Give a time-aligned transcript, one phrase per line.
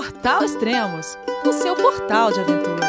[0.00, 2.86] Portal Extremos, o seu portal de aventura.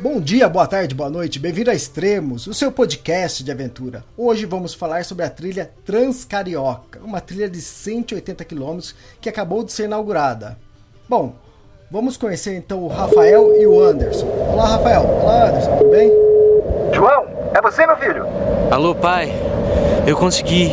[0.00, 4.02] Bom dia, boa tarde, boa noite, bem-vindo a Extremos, o seu podcast de aventura.
[4.16, 9.72] Hoje vamos falar sobre a trilha Transcarioca, uma trilha de 180 quilômetros que acabou de
[9.72, 10.58] ser inaugurada.
[11.08, 11.36] Bom,
[11.88, 14.26] vamos conhecer então o Rafael e o Anderson.
[14.52, 15.02] Olá, Rafael.
[15.02, 16.10] Olá, Anderson, tudo bem?
[16.92, 17.24] João,
[17.54, 18.26] é você, meu filho?
[18.68, 19.30] Alô, pai.
[20.04, 20.72] Eu consegui.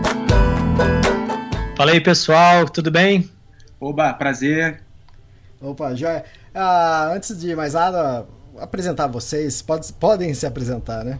[1.75, 3.29] Fala aí, pessoal, tudo bem?
[3.79, 4.81] Oba, prazer.
[5.59, 6.23] Opa, joia.
[6.53, 8.25] Ah, antes de mais nada,
[8.59, 11.19] apresentar vocês, pode, podem se apresentar, né?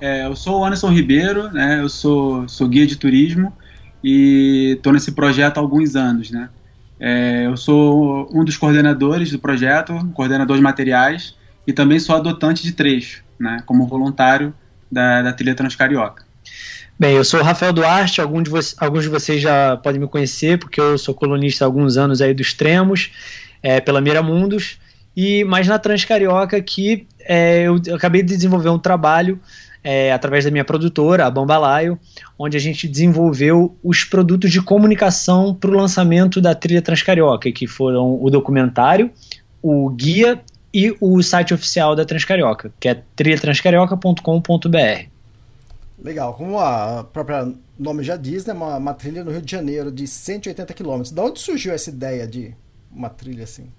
[0.00, 1.80] É, eu sou o Anderson Ribeiro, né?
[1.80, 3.52] Eu sou, sou guia de turismo
[4.04, 6.50] e estou nesse projeto há alguns anos, né?
[6.98, 12.62] É, eu sou um dos coordenadores do projeto, coordenador de materiais e também sou adotante
[12.62, 13.62] de trecho, né?
[13.64, 14.54] Como voluntário
[14.90, 16.25] da, da trilha Transcarioca.
[16.98, 20.58] Bem, eu sou o Rafael Duarte, alguns de, alguns de vocês já podem me conhecer,
[20.58, 23.10] porque eu sou colunista há alguns anos aí dos Tremos,
[23.62, 24.78] é, pela Miramundos,
[25.14, 29.38] e mas na Transcarioca que é, eu, eu, acabei de desenvolver um trabalho
[29.84, 32.00] é, através da minha produtora, a Bambalaio,
[32.38, 37.66] onde a gente desenvolveu os produtos de comunicação para o lançamento da trilha Transcarioca, que
[37.66, 39.10] foram o documentário,
[39.60, 40.40] o guia
[40.72, 45.15] e o site oficial da Transcarioca, que é trilhatranscarioca.com.br.
[46.06, 49.90] Legal, como a própria nome já diz, né, uma, uma trilha no Rio de Janeiro
[49.90, 51.10] de 180 quilômetros.
[51.10, 52.54] De onde surgiu essa ideia de
[52.92, 53.72] uma trilha assim?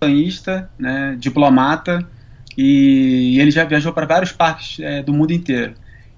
[0.00, 2.08] Planista, né, diplomata,
[2.56, 5.74] e, ele já viajou para vários parques é, do mundo inteiro.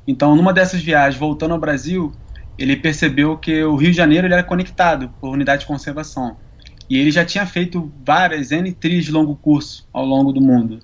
[0.06, 2.12] Então, numa dessas viagens, voltando ao Brasil,
[2.56, 6.36] ele percebeu que o Rio de Janeiro ele era conectado por unidade de conservação.
[6.88, 10.78] E ele já tinha feito várias N trilhas de longo curso ao longo do mundo.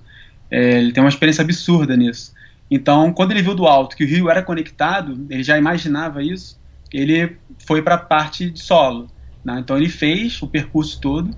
[0.50, 2.33] É, ele tem uma experiência absurda nisso.
[2.74, 6.58] Então, quando ele viu do alto que o rio era conectado, ele já imaginava isso,
[6.92, 9.06] ele foi para a parte de solo.
[9.44, 9.60] Né?
[9.60, 11.30] Então, ele fez o percurso todo.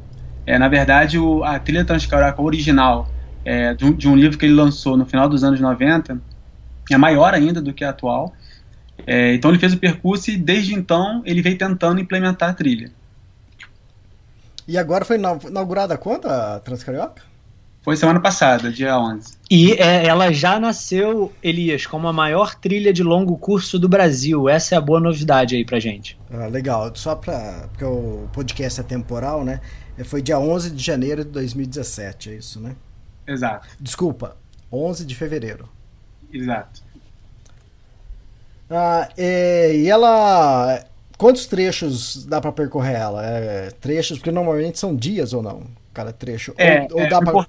[0.47, 3.11] É, na verdade, o, a trilha Transcarioca original,
[3.45, 6.19] é, de, um, de, um, livro que ele lançou no final dos anos 90,
[6.91, 8.33] é maior ainda do que a atual.
[9.07, 12.91] É, então, ele fez o percurso e, desde então, ele veio tentando implementar a trilha.
[14.67, 17.36] E agora foi inaugurada quando a Transcarioca?
[17.87, 19.39] Foi semana passada, dia 11.
[19.49, 24.49] E é, ela já nasceu, Elias, como a maior trilha de longo curso do Brasil.
[24.49, 26.19] Essa é a boa novidade aí pra gente.
[26.29, 26.91] Ah, legal.
[26.97, 27.69] Só pra.
[27.71, 29.61] Porque o podcast é temporal, né?
[29.97, 32.75] É, foi dia 11 de janeiro de 2017, é isso, né?
[33.25, 33.69] Exato.
[33.79, 34.37] Desculpa,
[34.73, 35.69] 11 de fevereiro.
[36.33, 36.83] Exato.
[38.69, 40.85] Ah, e, e ela.
[41.17, 43.25] Quantos trechos dá para percorrer ela?
[43.25, 45.63] É, trechos, porque normalmente são dias ou não?
[45.95, 46.53] Cada trecho.
[46.59, 47.47] É, ou, ou é, dá pra...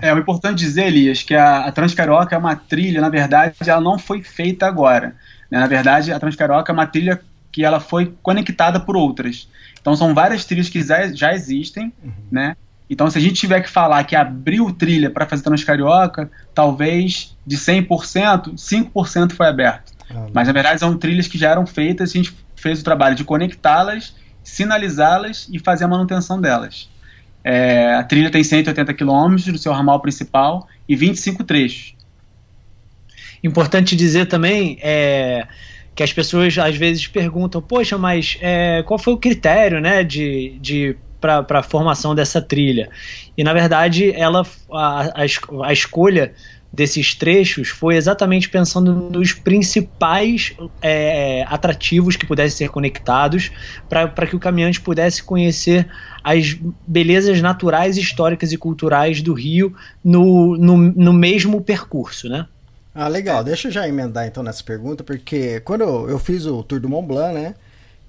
[0.00, 0.08] É.
[0.08, 3.80] é, o importante dizer, Elias, que a, a Transcarioca é uma trilha, na verdade, ela
[3.80, 5.14] não foi feita agora.
[5.50, 5.58] Né?
[5.58, 7.20] Na verdade, a Transcarioca é uma trilha
[7.50, 9.48] que ela foi conectada por outras.
[9.80, 12.12] Então são várias trilhas que já, já existem, uhum.
[12.30, 12.56] né?
[12.88, 17.56] Então se a gente tiver que falar que abriu trilha para fazer Transcarioca, talvez de
[17.56, 19.92] 100%, 5% foi aberto.
[20.10, 23.16] Ah, Mas na verdade são trilhas que já eram feitas, a gente fez o trabalho
[23.16, 26.88] de conectá-las, sinalizá-las e fazer a manutenção delas.
[27.44, 31.94] É, a trilha tem 180 quilômetros no seu ramal principal e 25 trechos.
[33.42, 35.46] Importante dizer também é,
[35.94, 40.56] que as pessoas às vezes perguntam, poxa, mas é, qual foi o critério né, de,
[40.60, 42.88] de para a formação dessa trilha?
[43.36, 45.26] E na verdade ela a, a,
[45.64, 46.32] a escolha
[46.72, 53.50] desses trechos foi exatamente pensando nos principais é, atrativos que pudessem ser conectados
[53.88, 55.86] para que o caminhante pudesse conhecer
[56.24, 62.46] as belezas naturais, históricas e culturais do Rio no, no, no mesmo percurso, né?
[62.94, 63.42] Ah, legal.
[63.42, 66.88] Deixa eu já emendar então nessa pergunta, porque quando eu, eu fiz o Tour do
[66.88, 67.54] Mont Blanc, né,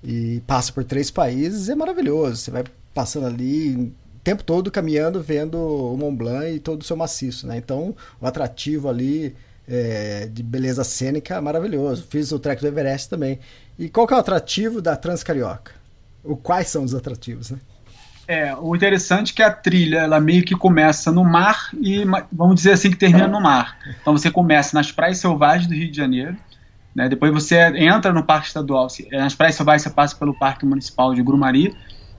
[0.04, 2.36] e passa por três países, é maravilhoso.
[2.38, 2.64] Você vai
[2.94, 7.58] passando ali tempo todo caminhando, vendo o Mont Blanc e todo o seu maciço, né?
[7.58, 9.36] Então, o atrativo ali
[9.68, 12.06] é, de beleza cênica maravilhoso.
[12.10, 13.40] Fiz o trek do Everest também.
[13.78, 15.72] E qual que é o atrativo da Transcarioca?
[16.24, 17.60] O quais são os atrativos, né?
[18.26, 22.56] É, o interessante é que a trilha, ela meio que começa no mar e, vamos
[22.56, 23.78] dizer assim, que termina no mar.
[24.02, 26.38] Então você começa nas praias selvagens do Rio de Janeiro,
[26.96, 27.10] Né?
[27.10, 28.88] Depois você entra no Parque Estadual.
[29.12, 31.76] Nas Praias Selvagem você passa pelo Parque Municipal de Grumari.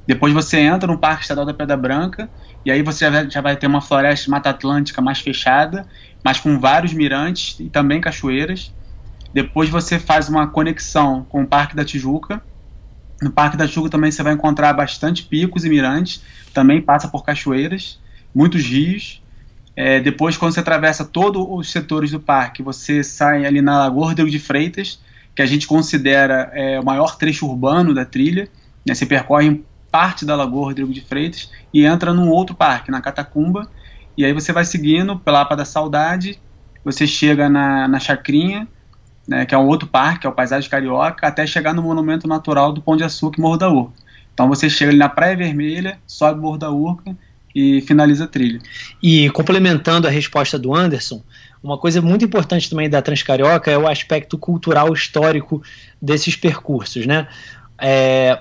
[0.06, 2.28] Depois você entra no Parque Estadual da Pedra Branca.
[2.64, 5.86] E aí você já vai, já vai ter uma floresta de Mata Atlântica mais fechada,
[6.22, 8.72] mas com vários mirantes e também cachoeiras.
[9.32, 12.42] Depois você faz uma conexão com o Parque da Tijuca.
[13.20, 16.22] No Parque da Tijuca também você vai encontrar bastante picos e mirantes.
[16.52, 17.98] Também passa por cachoeiras,
[18.34, 19.22] muitos rios.
[19.76, 24.08] É, depois, quando você atravessa todos os setores do parque, você sai ali na Lagoa
[24.08, 25.00] Rodrigo de Freitas,
[25.34, 28.48] que a gente considera é, o maior trecho urbano da trilha.
[28.86, 28.94] Né?
[28.94, 29.64] Você percorre
[29.94, 33.70] parte da Lagoa Rodrigo de Freitas e entra num outro parque, na Catacumba.
[34.16, 36.36] E aí você vai seguindo pela Lapa da Saudade,
[36.84, 38.66] você chega na, na Chacrinha,
[39.28, 42.72] né, que é um outro parque, é o Paisagem Carioca, até chegar no Monumento Natural
[42.72, 43.92] do Pão de Açúcar e Morro da Urca.
[44.34, 47.16] Então você chega ali na Praia Vermelha, sobe o Morro da Urca
[47.54, 48.58] e finaliza a trilha.
[49.00, 51.22] E complementando a resposta do Anderson,
[51.62, 55.62] uma coisa muito importante também da Transcarioca é o aspecto cultural histórico
[56.02, 57.28] desses percursos, né?
[57.80, 58.40] É,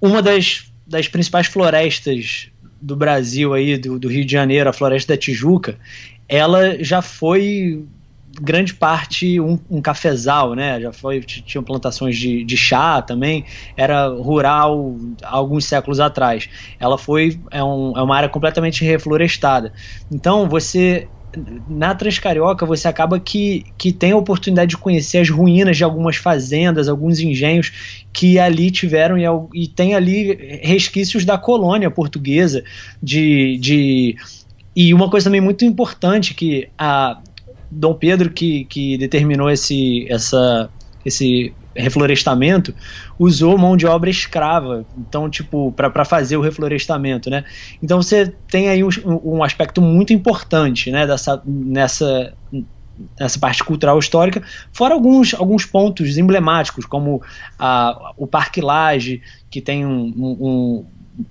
[0.00, 2.48] uma das, das principais florestas
[2.80, 5.78] do Brasil aí, do, do Rio de Janeiro, a Floresta da Tijuca,
[6.28, 7.84] ela já foi
[8.40, 10.80] grande parte um, um, cafezal, né?
[10.80, 13.44] Já foi tinham plantações de, de chá também,
[13.76, 16.48] era rural alguns séculos atrás.
[16.78, 19.72] Ela foi é, um, é uma área completamente reflorestada.
[20.10, 21.08] Então você
[21.68, 26.16] na Transcarioca você acaba que, que tem a oportunidade de conhecer as ruínas de algumas
[26.16, 32.64] fazendas, alguns engenhos que ali tiveram e, e tem ali resquícios da colônia portuguesa
[33.02, 34.16] de, de
[34.74, 37.20] e uma coisa também muito importante que a,
[37.70, 40.70] Dom Pedro que, que determinou esse, essa,
[41.04, 41.52] esse
[41.82, 42.74] reflorestamento
[43.18, 47.44] usou mão de obra escrava, então tipo para fazer o reflorestamento, né?
[47.82, 48.90] Então você tem aí um,
[49.24, 51.06] um aspecto muito importante, né?
[51.06, 52.34] Dessa nessa
[53.18, 54.42] nessa parte cultural histórica,
[54.72, 57.22] fora alguns, alguns pontos emblemáticos, como
[57.58, 60.86] a, o Parque Laje, que tem um, um,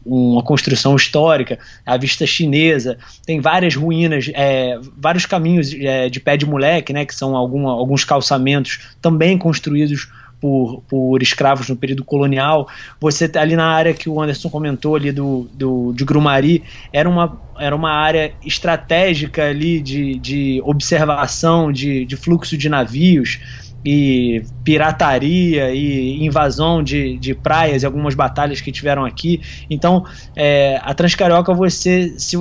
[0.06, 6.38] uma construção histórica, a vista chinesa, tem várias ruínas, é, vários caminhos é, de pé
[6.38, 12.04] de moleque, né, que são algum, alguns calçamentos também construídos por, por escravos no período
[12.04, 12.68] colonial.
[13.00, 17.10] Você tá ali na área que o Anderson comentou ali do, do de Grumari, era
[17.10, 23.40] uma, era uma área estratégica ali de, de observação de, de fluxo de navios
[23.86, 29.42] e pirataria e invasão de, de praias e algumas batalhas que tiveram aqui.
[29.70, 30.06] Então,
[30.36, 32.38] é, a Transcarioca, você, se,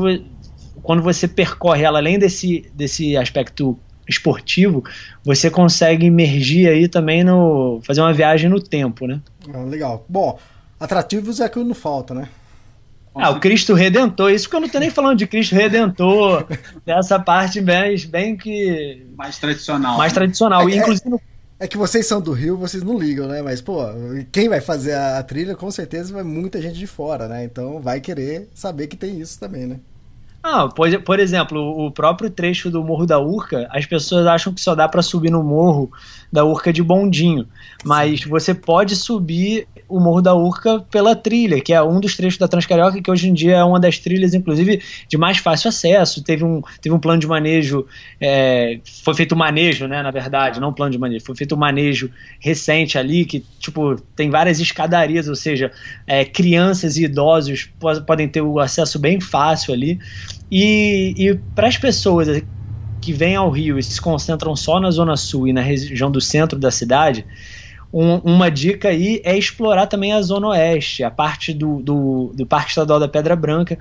[0.82, 3.78] quando você percorre ela, além desse, desse aspecto
[4.08, 4.84] esportivo,
[5.24, 7.80] você consegue emergir aí também no.
[7.82, 9.20] fazer uma viagem no tempo, né?
[9.52, 10.04] Ah, legal.
[10.08, 10.38] Bom,
[10.78, 12.28] atrativos é que não falta, né?
[13.18, 16.46] Ah, o Cristo Redentor, isso que eu não tô nem falando de Cristo Redentor,
[16.84, 19.06] dessa parte bem, bem que.
[19.16, 19.96] Mais tradicional.
[19.96, 20.68] Mais tradicional.
[20.68, 21.16] É, e, inclusive.
[21.58, 23.40] É, é que vocês são do Rio, vocês não ligam, né?
[23.40, 23.80] Mas, pô,
[24.30, 27.42] quem vai fazer a trilha, com certeza vai muita gente de fora, né?
[27.44, 29.80] Então vai querer saber que tem isso também, né?
[30.48, 34.60] Ah, por, por exemplo, o próprio trecho do Morro da Urca, as pessoas acham que
[34.60, 35.90] só dá para subir no morro
[36.32, 37.48] da Urca de bondinho,
[37.84, 38.28] mas Sim.
[38.28, 42.48] você pode subir o Morro da Urca pela trilha, que é um dos trechos da
[42.48, 46.22] Transcarioca, que hoje em dia é uma das trilhas, inclusive, de mais fácil acesso.
[46.22, 47.86] Teve um, teve um plano de manejo,
[48.20, 51.54] é, foi feito um manejo, né, na verdade, não um plano de manejo, foi feito
[51.54, 52.10] um manejo
[52.40, 55.70] recente ali, que, tipo, tem várias escadarias, ou seja,
[56.06, 57.70] é, crianças e idosos
[58.06, 59.98] podem ter o acesso bem fácil ali.
[60.50, 62.42] E, e para as pessoas
[63.00, 66.20] que vêm ao Rio e se concentram só na Zona Sul e na região do
[66.20, 67.24] centro da cidade,
[67.92, 72.46] um, uma dica aí é explorar também a Zona Oeste, a parte do, do, do
[72.46, 73.78] Parque Estadual da Pedra Branca,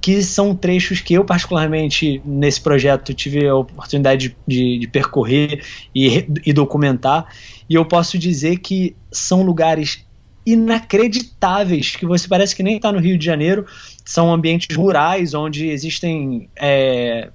[0.00, 6.26] que são trechos que eu, particularmente, nesse projeto, tive a oportunidade de, de, percorrer e,
[6.44, 7.26] e documentar.
[7.70, 10.04] E eu posso dizer que são lugares
[10.44, 13.64] inacreditáveis, que você parece que nem está no Rio de Janeiro.
[14.04, 17.30] São ambientes rurais onde existem é,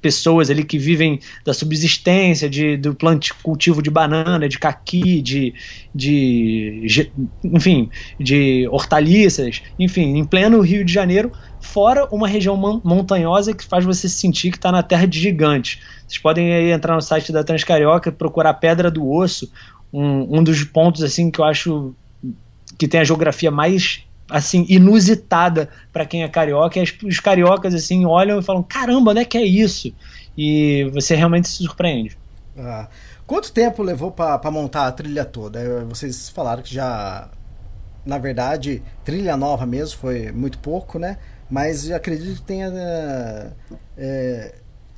[0.00, 5.54] pessoas ali que vivem da subsistência, de, do plantio, cultivo de banana, de caqui, de,
[5.94, 7.10] de,
[7.44, 13.84] enfim, de hortaliças, enfim, em pleno Rio de Janeiro, fora uma região montanhosa que faz
[13.84, 15.80] você sentir que está na terra de gigantes.
[16.06, 19.50] Vocês podem entrar no site da Transcarioca, procurar Pedra do Osso,
[19.92, 21.94] um, um dos pontos assim que eu acho
[22.78, 26.78] que tem a geografia mais assim inusitada para quem é carioca.
[26.78, 29.92] E os cariocas assim olham e falam: caramba, onde é que é isso?
[30.36, 32.16] E você realmente se surpreende.
[32.58, 32.88] Ah.
[33.26, 35.84] Quanto tempo levou para montar a trilha toda?
[35.84, 37.28] Vocês falaram que já,
[38.04, 41.16] na verdade, trilha nova mesmo foi muito pouco, né?
[41.48, 43.52] Mas acredito que tenha
[43.96, 44.54] é,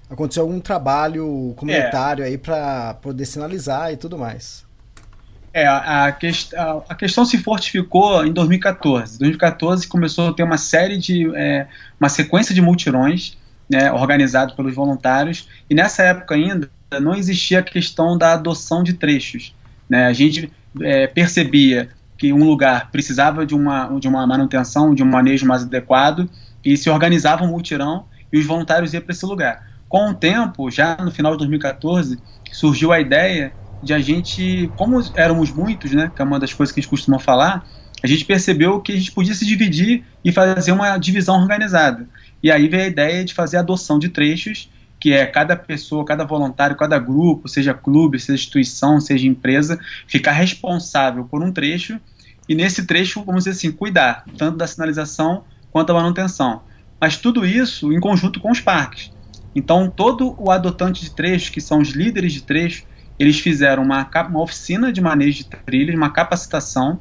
[0.08, 2.28] aconteceu algum trabalho comunitário é.
[2.28, 4.64] aí para poder sinalizar e tudo mais.
[5.54, 9.16] É, a, quest a, questão se fortificou em 2014.
[9.16, 11.30] Em 2014 começou a ter uma série de.
[11.36, 11.66] É,
[12.00, 13.36] uma sequência de multirões
[13.70, 18.94] né, organizado pelos voluntários, e nessa época ainda não existia a questão da adoção de
[18.94, 19.54] trechos.
[19.88, 20.06] Né?
[20.06, 25.06] A gente é, percebia que um lugar precisava de uma, de uma manutenção, de um
[25.06, 26.28] manejo mais adequado,
[26.64, 29.66] e se organizava um multirão e os voluntários iam para esse lugar.
[29.88, 32.18] Com o tempo, já no final de 2014,
[32.52, 33.52] surgiu a ideia
[33.82, 36.90] de a gente, como éramos muitos, né, que é uma das coisas que a gente
[36.90, 37.66] costuma falar,
[38.02, 42.08] a gente percebeu que a gente podia se dividir e fazer uma divisão organizada.
[42.42, 44.70] E aí veio a ideia de fazer a adoção de trechos,
[45.00, 50.32] que é cada pessoa, cada voluntário, cada grupo, seja clube, seja instituição, seja empresa, ficar
[50.32, 52.00] responsável por um trecho
[52.48, 56.62] e nesse trecho, vamos dizer assim, cuidar tanto da sinalização quanto da manutenção.
[57.00, 59.10] Mas tudo isso em conjunto com os parques.
[59.54, 62.84] Então, todo o adotante de trecho, que são os líderes de trecho,
[63.22, 66.98] eles fizeram uma, uma oficina de manejo de trilhas, uma capacitação,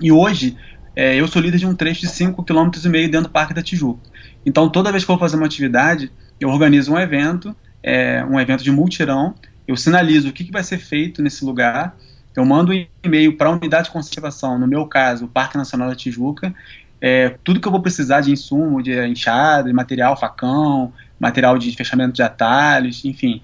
[0.00, 0.56] e hoje
[0.96, 2.70] é, eu sou líder de um trecho de 5,5 km
[3.10, 4.00] dentro do Parque da Tijuca.
[4.46, 8.40] Então, toda vez que eu vou fazer uma atividade, eu organizo um evento, é, um
[8.40, 9.34] evento de multirão,
[9.68, 11.94] eu sinalizo o que, que vai ser feito nesse lugar,
[12.34, 15.90] eu mando um e-mail para a unidade de conservação, no meu caso, o Parque Nacional
[15.90, 16.54] da Tijuca,
[16.98, 21.76] é, tudo que eu vou precisar de insumo, de enxada, de material, facão, material de
[21.76, 23.42] fechamento de atalhos, enfim.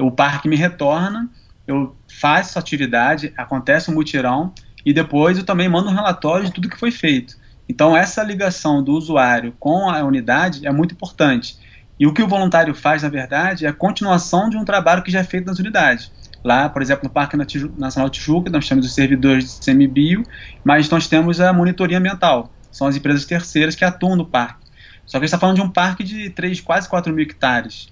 [0.00, 1.28] O parque me retorna,
[1.66, 4.52] eu faço essa atividade, acontece um mutirão
[4.84, 7.36] e depois eu também mando um relatório de tudo que foi feito.
[7.68, 11.56] Então essa ligação do usuário com a unidade é muito importante.
[11.98, 15.10] E o que o voluntário faz, na verdade, é a continuação de um trabalho que
[15.10, 16.10] já é feito nas unidades.
[16.42, 20.24] Lá, por exemplo, no Parque Nacional Tijuca, nós temos os servidores de CMBio,
[20.64, 22.52] mas nós temos a monitoria ambiental.
[22.72, 24.66] São as empresas terceiras que atuam no parque.
[25.06, 27.91] Só que a gente está falando de um parque de 3, quase 4 mil hectares.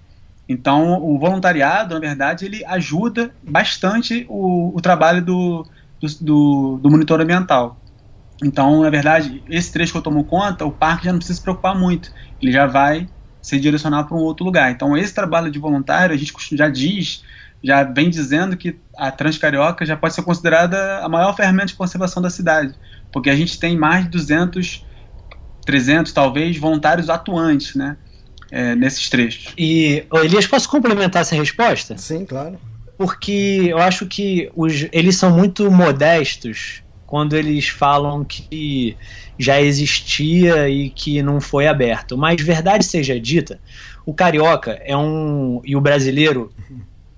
[0.51, 5.65] Então, o voluntariado, na verdade, ele ajuda bastante o, o trabalho do,
[6.21, 7.81] do, do, monitor ambiental.
[8.43, 11.43] Então, na verdade, esse trecho que eu tomo conta, o parque já não precisa se
[11.43, 12.11] preocupar muito.
[12.43, 13.09] Ele já vai
[13.41, 14.73] ser direcionado para um outro lugar.
[14.73, 17.23] Então, esse trabalho de voluntário, a gente já diz
[17.63, 22.21] já vem dizendo que a Transcarioca já pode ser considerada a maior ferramenta de conservação
[22.21, 22.75] da cidade,
[23.13, 24.85] porque a gente tem mais de 200,
[25.65, 27.99] 300 talvez voluntários atuantes, né,
[28.51, 29.53] é, nesses trechos.
[29.57, 31.97] E Elias, posso complementar essa resposta?
[31.97, 32.59] Sim, claro.
[32.99, 38.97] Porque eu acho que os, eles são muito modestos quando eles falam que
[39.39, 42.17] já existia e que não foi aberto.
[42.17, 43.59] Mas verdade seja dita,
[44.05, 46.53] o carioca é um e o brasileiro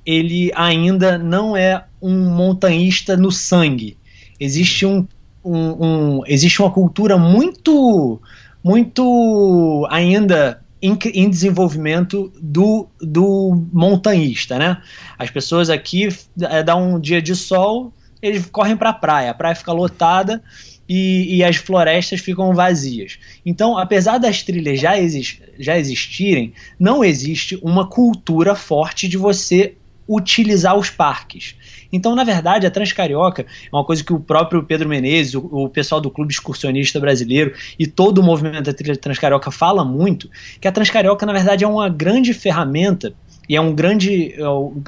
[0.05, 3.97] ele ainda não é um montanhista no sangue.
[4.39, 5.07] Existe um,
[5.45, 8.21] um, um existe uma cultura muito
[8.65, 14.83] muito ainda em, em, desenvolvimento do, do montanhista, né?
[15.17, 16.09] As pessoas aqui
[16.41, 20.43] é, dá um dia de sol, eles correm para a praia, a praia fica lotada
[20.89, 23.19] e, e, as florestas ficam vazias.
[23.47, 29.75] Então, apesar das trilhas já, exist, já existirem, não existe uma cultura forte de você
[30.09, 31.55] utilizar os parques.
[31.93, 35.69] Então, na verdade, a Transcarioca é uma coisa que o próprio Pedro Menezes, o, o
[35.69, 40.31] pessoal do Clube Excursionista Brasileiro e todo o movimento da trilha Transcarioca fala muito,
[40.61, 43.13] que a Transcarioca, na verdade, é uma grande ferramenta
[43.49, 44.35] e é um grande,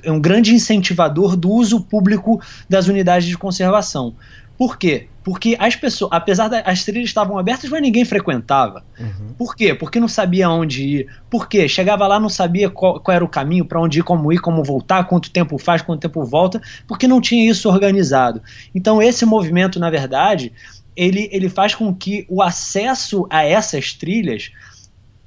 [0.03, 4.15] é um grande incentivador do uso público das unidades de conservação.
[4.57, 5.09] Por quê?
[5.25, 8.85] Porque as pessoas, apesar das trilhas estavam abertas, mas ninguém frequentava.
[8.99, 9.35] Uhum.
[9.39, 9.75] Por quê?
[9.75, 11.09] Porque não sabia onde ir.
[11.31, 11.67] Por quê?
[11.67, 14.63] Chegava lá, não sabia qual, qual era o caminho, para onde ir, como ir, como
[14.63, 18.43] voltar, quanto tempo faz, quanto tempo volta, porque não tinha isso organizado.
[18.75, 20.53] Então, esse movimento, na verdade,
[20.95, 24.53] ele, ele faz com que o acesso a essas trilhas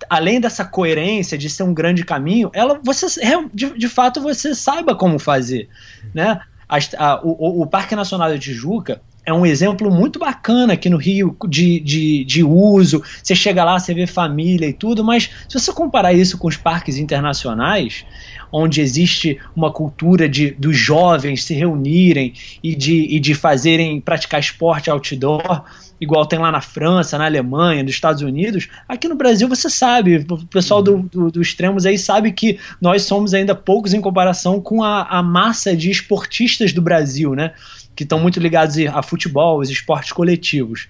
[0.09, 3.07] além dessa coerência de ser um grande caminho, ela você
[3.53, 5.67] de, de fato você saiba como fazer,
[6.13, 6.39] né?
[6.69, 10.95] A, a, o, o, Parque Nacional da Tijuca é um exemplo muito bacana aqui no
[10.95, 13.03] Rio de, de, de uso.
[13.21, 16.55] Você chega lá, você vê família e tudo, mas se você comparar isso com os
[16.55, 18.05] parques internacionais,
[18.49, 24.39] onde existe uma cultura de dos jovens se reunirem e de, e de fazerem praticar
[24.39, 25.65] esporte outdoor,
[25.99, 30.25] igual tem lá na França, na Alemanha, nos Estados Unidos, aqui no Brasil você sabe,
[30.29, 34.61] o pessoal do, do, do extremos aí sabe que nós somos ainda poucos em comparação
[34.61, 37.51] com a, a massa de esportistas do Brasil, né?
[37.97, 40.87] Que estão muito ligados a futebol, os esportes coletivos.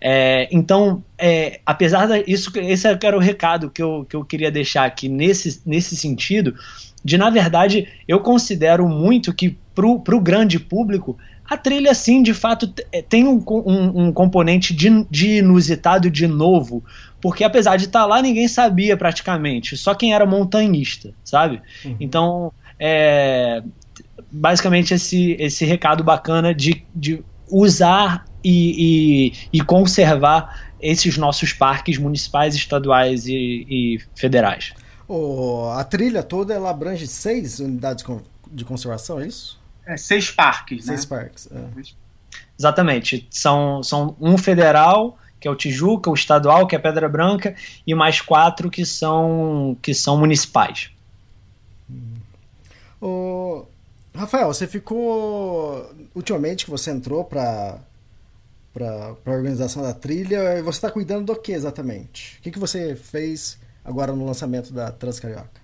[0.00, 4.84] É, então, é, apesar disso, esse era o recado que eu, que eu queria deixar
[4.84, 6.54] aqui nesse, nesse sentido,
[7.04, 11.16] de na verdade eu considero muito que para o grande público
[11.48, 16.26] a trilha sim de fato é, tem um, um, um componente de, de, inusitado de
[16.26, 16.82] novo
[17.20, 21.96] porque apesar de estar tá lá ninguém sabia praticamente só quem era montanhista sabe uhum.
[22.00, 23.62] então é,
[24.30, 31.98] basicamente esse, esse recado bacana de, de usar e, e, e conservar esses nossos parques
[31.98, 34.72] municipais, estaduais e, e federais.
[35.06, 38.04] Oh, a trilha toda ela abrange seis unidades
[38.50, 39.58] de conservação, é isso?
[39.86, 41.16] É, seis parques, seis né?
[41.16, 41.48] parques.
[41.50, 41.82] É.
[42.58, 43.26] Exatamente.
[43.30, 47.56] São, são um federal, que é o Tijuca, o estadual, que é Pedra Branca,
[47.86, 50.90] e mais quatro que são, que são municipais.
[53.00, 53.64] Oh,
[54.14, 55.90] Rafael, você ficou.
[56.14, 57.78] Ultimamente que você entrou para
[58.72, 62.36] para a organização da trilha, você está cuidando do que exatamente?
[62.38, 65.60] O que, que você fez agora no lançamento da Transcarioca?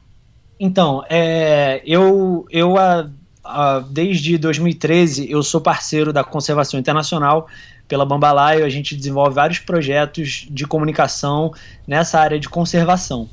[0.58, 3.08] Então, é, eu, eu a,
[3.44, 7.48] a, desde 2013 eu sou parceiro da Conservação Internacional
[7.86, 11.52] pela Bambalaio, a gente desenvolve vários projetos de comunicação
[11.86, 13.28] nessa área de conservação.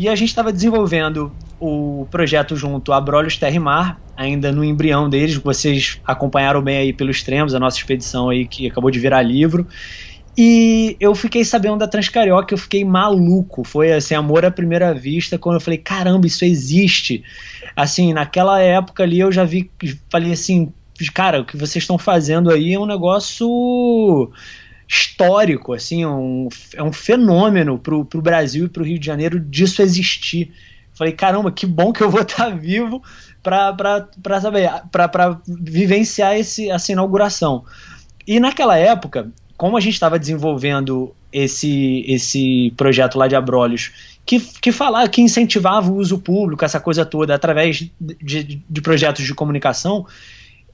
[0.00, 1.30] E a gente estava desenvolvendo
[1.60, 6.78] o projeto junto a Brolhos Terra e Mar, ainda no embrião deles, vocês acompanharam bem
[6.78, 9.68] aí pelos extremos, a nossa expedição aí que acabou de virar livro.
[10.38, 13.62] E eu fiquei sabendo da Transcarioca, eu fiquei maluco.
[13.62, 17.22] Foi assim, amor à primeira vista, quando eu falei, caramba, isso existe.
[17.76, 19.70] Assim, naquela época ali eu já vi,
[20.08, 20.72] falei assim,
[21.12, 24.32] cara, o que vocês estão fazendo aí é um negócio
[24.90, 29.38] histórico, assim, é um, é um fenômeno pro, pro Brasil e pro Rio de Janeiro
[29.38, 30.50] disso existir.
[30.92, 33.00] Falei, caramba, que bom que eu vou estar vivo
[33.40, 37.64] para saber, para vivenciar esse, essa inauguração.
[38.26, 43.92] E naquela época, como a gente estava desenvolvendo esse, esse projeto lá de Abrolhos,
[44.26, 49.24] que, que falava, que incentivava o uso público, essa coisa toda, através de, de projetos
[49.24, 50.04] de comunicação,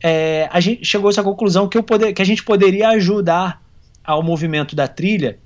[0.02, 3.65] é, a gente chegou a essa conclusão que, eu poder, que a gente poderia ajudar
[4.06, 5.38] ao movimento da trilha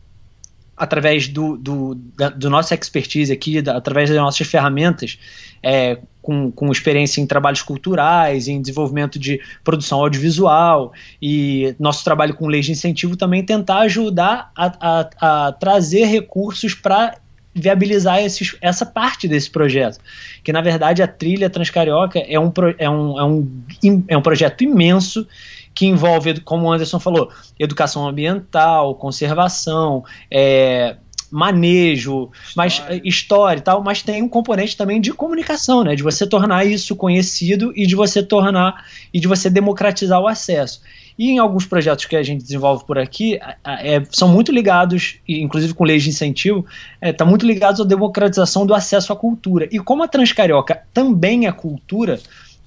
[0.80, 5.18] através do, do, da, do nossa expertise aqui, da, através das nossas ferramentas,
[5.62, 12.34] é, com, com experiência em trabalhos culturais, em desenvolvimento de produção audiovisual e nosso trabalho
[12.34, 17.18] com leis de incentivo também tentar ajudar a, a, a trazer recursos para
[17.54, 19.98] viabilizar esses, essa parte desse projeto.
[20.42, 24.62] Que na verdade a trilha Transcarioca é um, é um, é um, é um projeto
[24.62, 25.26] imenso
[25.74, 30.96] que envolve, como o Anderson falou, educação ambiental, conservação, é,
[31.30, 32.52] manejo, história.
[32.56, 35.94] mas história e tal, mas tem um componente também de comunicação, né?
[35.94, 40.82] De você tornar isso conhecido e de você tornar e de você democratizar o acesso.
[41.18, 45.74] E em alguns projetos que a gente desenvolve por aqui, é, são muito ligados, inclusive
[45.74, 49.68] com leis de incentivo, está é, tá muito ligados à democratização do acesso à cultura.
[49.70, 52.18] E como a Transcarioca também é cultura,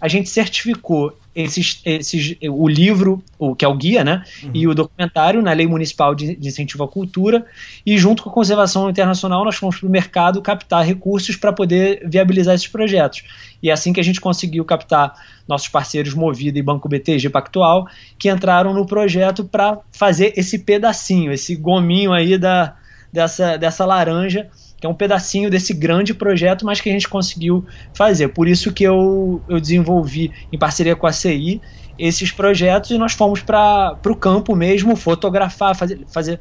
[0.04, 4.52] a gente certificou esses, esses, o livro, o que é o guia, né, uhum.
[4.54, 7.46] e o documentário na Lei Municipal de, de, Incentivo à Cultura,
[7.86, 12.06] e junto com a Conservação Internacional nós fomos para o mercado captar recursos para poder
[12.06, 13.24] viabilizar esses projetos.
[13.63, 15.13] E é assim que a gente conseguiu captar
[15.48, 17.88] nossos parceiros Movida e Banco BTG Pactual,
[18.20, 22.76] que entraram no projeto para fazer esse pedacinho, esse gominho aí da,
[23.12, 24.50] dessa, dessa laranja
[24.84, 28.28] que é um pedacinho desse grande projeto, mas que a gente conseguiu fazer.
[28.28, 31.62] Por isso que eu, eu desenvolvi, em parceria com a CI,
[31.98, 36.38] esses projetos e nós fomos para o campo mesmo, fotografar, fazer, fazer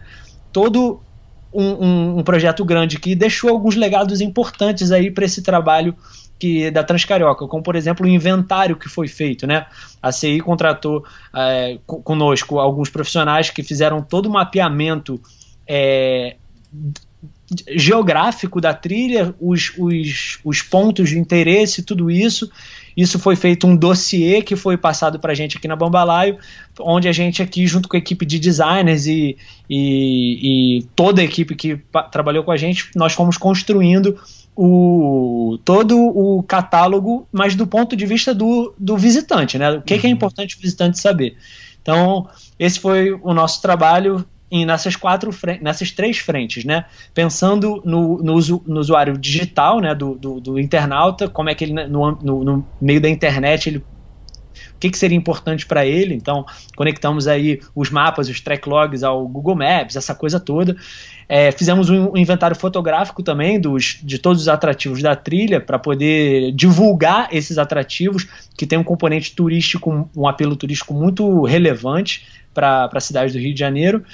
[0.52, 1.00] todo
[1.55, 5.94] um, um, um, projeto grande que deixou alguns legados importantes aí para esse trabalho
[6.37, 9.66] que da Transcarioca, como por exemplo o inventário que foi feito, né?
[10.02, 15.22] A CI contratou é, conosco alguns profissionais que fizeram todo o mapeamento
[15.64, 16.38] é,
[17.77, 22.51] geográfico da trilha, os, os, os pontos de interesse, tudo isso.
[22.97, 26.38] Isso foi feito um dossiê que foi passado para a gente aqui na Bambalaio,
[26.81, 29.37] onde a gente aqui, junto com a equipe de designers e,
[29.69, 34.19] e, e toda a equipe que trabalhou com a gente, nós fomos construindo
[34.55, 39.71] o, todo o catálogo, mas do ponto de vista do, do visitante, né?
[39.71, 40.01] O que, uhum.
[40.01, 40.15] que é uhum.
[40.15, 41.37] importante o visitante saber.
[41.81, 44.25] Então, esse foi o nosso trabalho
[44.67, 45.31] nessas quatro
[45.62, 46.85] nessas três frentes, né?
[47.15, 49.95] Pensando no, no, no usuário digital, né?
[49.95, 53.85] Do, do, do, internauta, como é que ele no, no, no meio da internet ele
[54.75, 56.15] o que, que seria importante para ele.
[56.15, 56.45] Então,
[56.77, 60.77] conectamos aí os mapas, os track logs ao Google Maps, essa coisa toda.
[61.29, 66.53] É, fizemos um inventário fotográfico também dos, de todos os atrativos da trilha para poder
[66.53, 73.01] divulgar esses atrativos que tem um componente turístico, um apelo turístico muito relevante para a
[73.01, 74.05] cidade do Rio de Janeiro.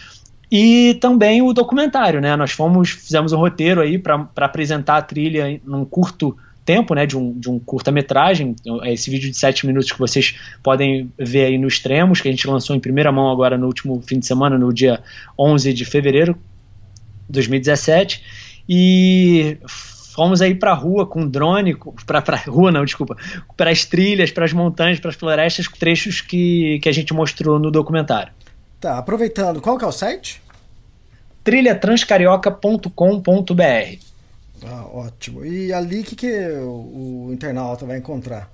[0.51, 2.35] E também o documentário, né?
[2.37, 7.07] Nós fomos, fizemos um roteiro aí para apresentar a trilha num curto tempo, né?
[7.07, 8.57] De um, de um curta-metragem.
[8.83, 12.31] É esse vídeo de sete minutos que vocês podem ver aí no Extremos, que a
[12.31, 15.01] gente lançou em primeira mão agora no último fim de semana, no dia
[15.39, 16.35] 11 de fevereiro
[17.27, 18.23] de 2017.
[18.69, 19.59] E
[20.19, 23.17] fomos aí para rua com drone, para rua não, desculpa,
[23.57, 27.59] para as trilhas, para as montanhas, para as florestas, trechos que, que a gente mostrou
[27.59, 28.33] no documentário.
[28.81, 30.41] Tá, aproveitando, qual que é o site?
[31.45, 34.09] trilhatranscarioca.com.br
[34.67, 35.45] ah, ótimo.
[35.45, 38.51] E ali o que, que o, o internauta vai encontrar?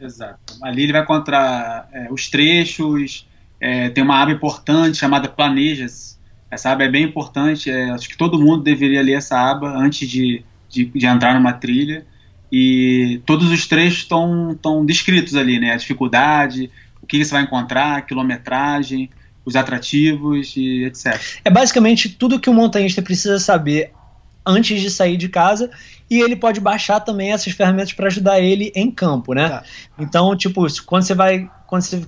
[0.00, 0.38] Exato.
[0.62, 3.26] Ali ele vai encontrar é, os trechos,
[3.60, 6.18] é, tem uma aba importante chamada Planejas.
[6.50, 10.08] Essa aba é bem importante, é, acho que todo mundo deveria ler essa aba antes
[10.08, 12.06] de, de, de entrar numa trilha.
[12.50, 15.72] E todos os trechos estão descritos ali, né?
[15.72, 16.70] A dificuldade,
[17.10, 19.10] que você vai encontrar, quilometragem,
[19.44, 21.20] os atrativos e etc.
[21.44, 23.92] É basicamente tudo que o montanhista precisa saber
[24.46, 25.70] antes de sair de casa
[26.08, 29.48] e ele pode baixar também essas ferramentas para ajudar ele em campo, né?
[29.48, 29.64] Tá.
[29.98, 32.02] Então, tipo, quando você vai quando você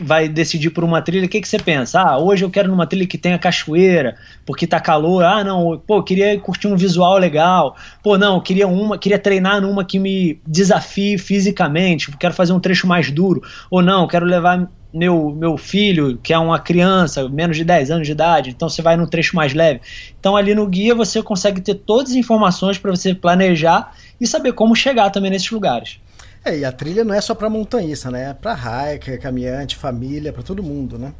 [0.00, 2.00] vai decidir por uma trilha, o que, que você pensa?
[2.00, 5.24] Ah, hoje eu quero numa trilha que tenha cachoeira, porque tá calor.
[5.24, 7.76] Ah, não, pô, queria curtir um visual legal.
[8.02, 12.86] Pô, não, queria uma, queria treinar numa que me desafie fisicamente, quero fazer um trecho
[12.86, 13.42] mais duro.
[13.70, 18.06] Ou não, quero levar meu, meu filho, que é uma criança, menos de 10 anos
[18.06, 19.80] de idade, então você vai num trecho mais leve.
[20.20, 24.52] Então ali no guia você consegue ter todas as informações para você planejar e saber
[24.52, 25.98] como chegar também nesses lugares.
[26.44, 28.30] É, e a trilha não é só para montanhista, né?
[28.30, 31.14] É para hiker, caminhante, família, para todo mundo, né?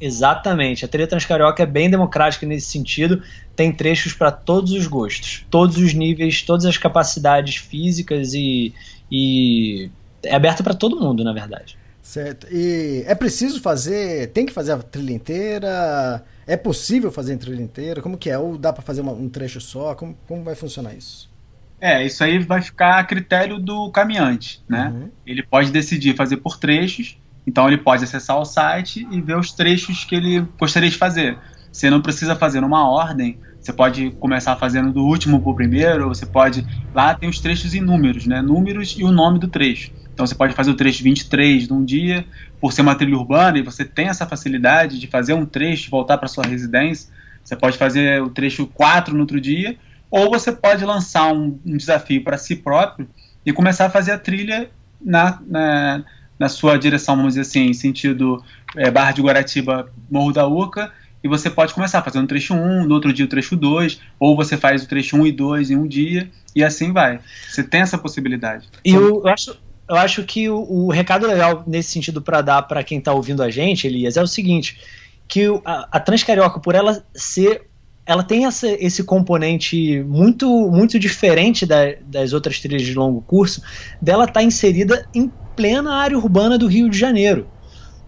[0.00, 0.84] Exatamente.
[0.84, 3.22] A trilha Transcarioca é bem democrática nesse sentido.
[3.54, 8.74] Tem trechos para todos os gostos, todos os níveis, todas as capacidades físicas e,
[9.10, 9.90] e
[10.24, 11.78] é aberta para todo mundo, na verdade.
[12.02, 12.46] Certo.
[12.50, 16.22] E é preciso fazer, tem que fazer a trilha inteira?
[16.46, 18.02] É possível fazer a trilha inteira?
[18.02, 18.36] Como que é?
[18.36, 19.94] Ou dá para fazer uma, um trecho só?
[19.94, 21.32] Como, como vai funcionar isso?
[21.80, 24.92] É, isso aí vai ficar a critério do caminhante, né?
[24.94, 25.10] Uhum.
[25.26, 29.52] Ele pode decidir fazer por trechos, então ele pode acessar o site e ver os
[29.52, 31.38] trechos que ele gostaria de fazer.
[31.70, 36.08] Você não precisa fazer numa ordem, você pode começar fazendo do último para o primeiro,
[36.08, 36.66] você pode.
[36.94, 38.42] Lá tem os trechos em números, né?
[38.42, 39.90] Números e o nome do trecho.
[40.12, 42.24] Então você pode fazer o trecho 23 num dia,
[42.60, 46.18] por ser uma trilha urbana e você tem essa facilidade de fazer um trecho, voltar
[46.18, 47.10] para sua residência.
[47.42, 49.76] Você pode fazer o trecho 4 no outro dia,
[50.14, 53.08] ou você pode lançar um, um desafio para si próprio
[53.44, 56.04] e começar a fazer a trilha na, na,
[56.38, 58.40] na sua direção, vamos dizer assim, em sentido
[58.76, 62.86] é, Barra de Guaratiba, Morro da Urca, e você pode começar fazendo o trecho 1,
[62.86, 65.76] no outro dia o trecho 2, ou você faz o trecho 1 e 2 em
[65.76, 67.18] um dia, e assim vai.
[67.48, 68.68] Você tem essa possibilidade.
[68.84, 72.62] E eu, eu acho, eu acho que o, o recado legal nesse sentido para dar
[72.62, 74.78] para quem está ouvindo a gente, Elias, é o seguinte:
[75.26, 77.68] que a, a Transcarioca, por ela ser.
[78.06, 83.62] Ela tem essa, esse componente muito muito diferente da, das outras trilhas de longo curso,
[84.00, 87.48] dela estar tá inserida em plena área urbana do Rio de Janeiro.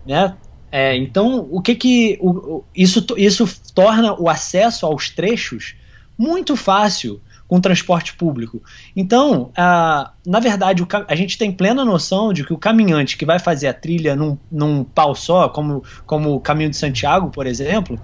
[0.05, 0.35] Né?
[0.71, 2.19] É, então, o que que.
[2.21, 5.75] O, isso, isso torna o acesso aos trechos
[6.19, 8.63] muito fácil com transporte público.
[8.95, 13.25] Então, a, na verdade, o, a gente tem plena noção de que o caminhante que
[13.25, 17.47] vai fazer a trilha num, num pau só, como, como o Caminho de Santiago, por
[17.47, 17.99] exemplo,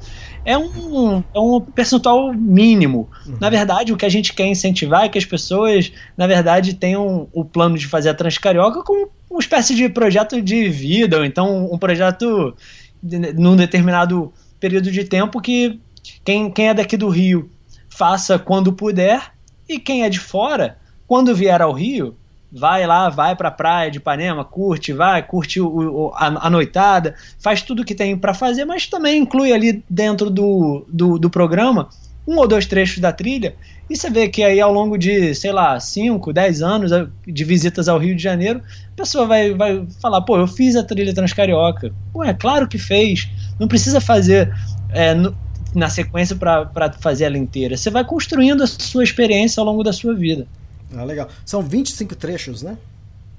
[0.44, 3.09] é um, é um percentual mínimo.
[3.26, 3.37] Uhum.
[3.40, 7.28] Na verdade, o que a gente quer incentivar é que as pessoas, na verdade, tenham
[7.33, 11.68] o plano de fazer a Transcarioca como uma espécie de projeto de vida, ou então
[11.72, 12.55] um projeto
[13.02, 15.81] de, num determinado período de tempo que
[16.24, 17.50] quem, quem é daqui do Rio
[17.94, 19.33] faça quando puder,
[19.68, 22.16] e quem é de fora, quando vier ao Rio,
[22.50, 26.50] vai lá, vai para a praia de Ipanema, curte, vai, curte o, o, a, a,
[26.50, 31.31] noitada, faz tudo que tem para fazer, mas também inclui ali dentro do, do, do,
[31.31, 31.88] programa
[32.26, 33.57] um ou dois trechos da trilha,
[33.90, 36.90] e você vê que aí ao longo de, sei lá, 5, 10 anos
[37.26, 40.85] de visitas ao Rio de Janeiro, a pessoa vai, vai falar, pô, eu fiz a
[40.85, 41.92] trilha Transcarioca.
[42.12, 43.28] Pô, é claro que fez,
[43.59, 44.55] não precisa fazer...
[44.94, 45.35] É, no,
[45.74, 47.76] na sequência para fazer ela inteira.
[47.76, 50.46] Você vai construindo a sua experiência ao longo da sua vida.
[50.94, 51.28] Ah, legal.
[51.44, 52.76] São 25 trechos, né?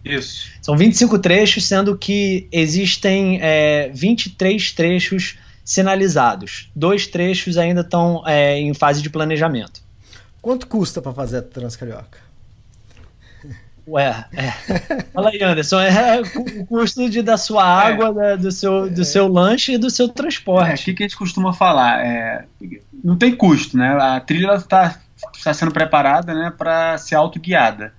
[0.04, 0.50] Isso.
[0.62, 6.70] São 25 trechos, sendo que existem é, 23 trechos sinalizados.
[6.76, 9.82] Dois trechos ainda estão é, em fase de planejamento.
[10.42, 12.20] Quanto custa para fazer a Transcarioca?
[13.88, 14.52] Ué, é.
[15.14, 15.80] Fala aí, Anderson.
[15.82, 17.92] É o custo de, da sua é.
[17.92, 18.38] água, é.
[18.38, 20.72] do, seu, do seu lanche e do seu transporte.
[20.72, 22.06] É, o que, que a gente costuma falar?
[22.06, 22.46] É,
[23.04, 23.90] não tem custo, né?
[24.00, 24.98] A trilha está
[25.44, 27.94] tá sendo preparada né, para ser autoguiada.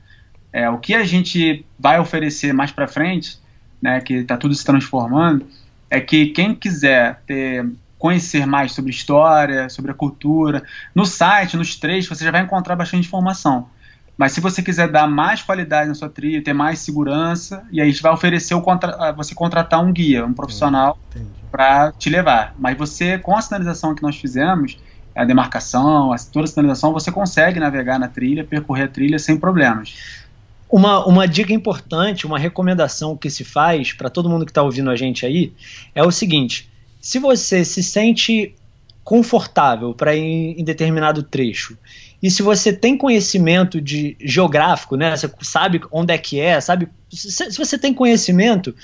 [0.52, 3.38] É, o que a gente vai oferecer mais para frente,
[3.82, 5.46] né, que está tudo se transformando,
[5.90, 7.66] é que quem quiser ter
[7.98, 10.62] conhecer mais sobre história, sobre a cultura,
[10.94, 13.70] no site, nos trechos, você já vai encontrar bastante informação.
[14.16, 17.88] Mas se você quiser dar mais qualidade na sua trilha, ter mais segurança, e aí
[17.88, 20.98] a gente vai oferecer o contra, você contratar um guia, um profissional
[21.50, 22.54] para te levar.
[22.58, 24.78] Mas você, com a sinalização que nós fizemos,
[25.14, 29.36] a demarcação, a, toda a sinalização, você consegue navegar na trilha, percorrer a trilha sem
[29.36, 29.94] problemas.
[30.70, 34.90] Uma, uma dica importante, uma recomendação que se faz para todo mundo que está ouvindo
[34.90, 35.52] a gente aí
[35.94, 36.68] é o seguinte:
[37.00, 38.54] se você se sente
[39.04, 41.76] confortável para ir em determinado trecho
[42.22, 46.88] e se você tem conhecimento de geográfico, né, você sabe onde é que é, sabe,
[47.10, 48.74] se, você tem conhecimento,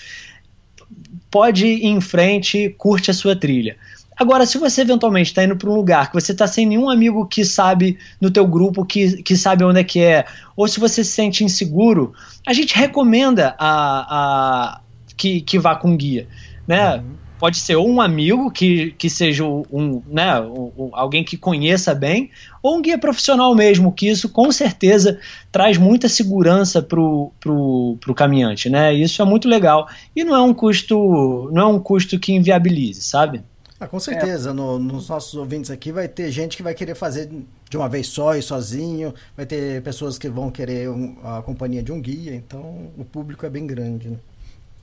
[1.30, 3.76] pode ir em frente, curte a sua trilha.
[4.16, 7.26] Agora, se você eventualmente está indo para um lugar que você está sem nenhum amigo
[7.26, 11.02] que sabe no teu grupo, que, que sabe onde é que é, ou se você
[11.02, 12.12] se sente inseguro,
[12.46, 14.80] a gente recomenda a, a
[15.16, 16.28] que, que vá com guia,
[16.66, 16.96] né?
[16.96, 17.02] Uhum.
[17.40, 21.94] Pode ser ou um amigo que, que seja um, né, um, um, alguém que conheça
[21.94, 22.30] bem,
[22.62, 25.18] ou um guia profissional mesmo, que isso com certeza
[25.50, 28.92] traz muita segurança pro, pro, pro caminhante, né?
[28.92, 29.88] Isso é muito legal.
[30.14, 33.42] E não é um custo, não é um custo que inviabilize, sabe?
[33.80, 34.50] Ah, com certeza.
[34.50, 34.52] É.
[34.52, 37.30] No, nos nossos ouvintes aqui vai ter gente que vai querer fazer
[37.70, 39.14] de uma vez só e sozinho.
[39.34, 42.34] Vai ter pessoas que vão querer um, a companhia de um guia.
[42.34, 44.10] Então, o público é bem grande.
[44.10, 44.18] Né?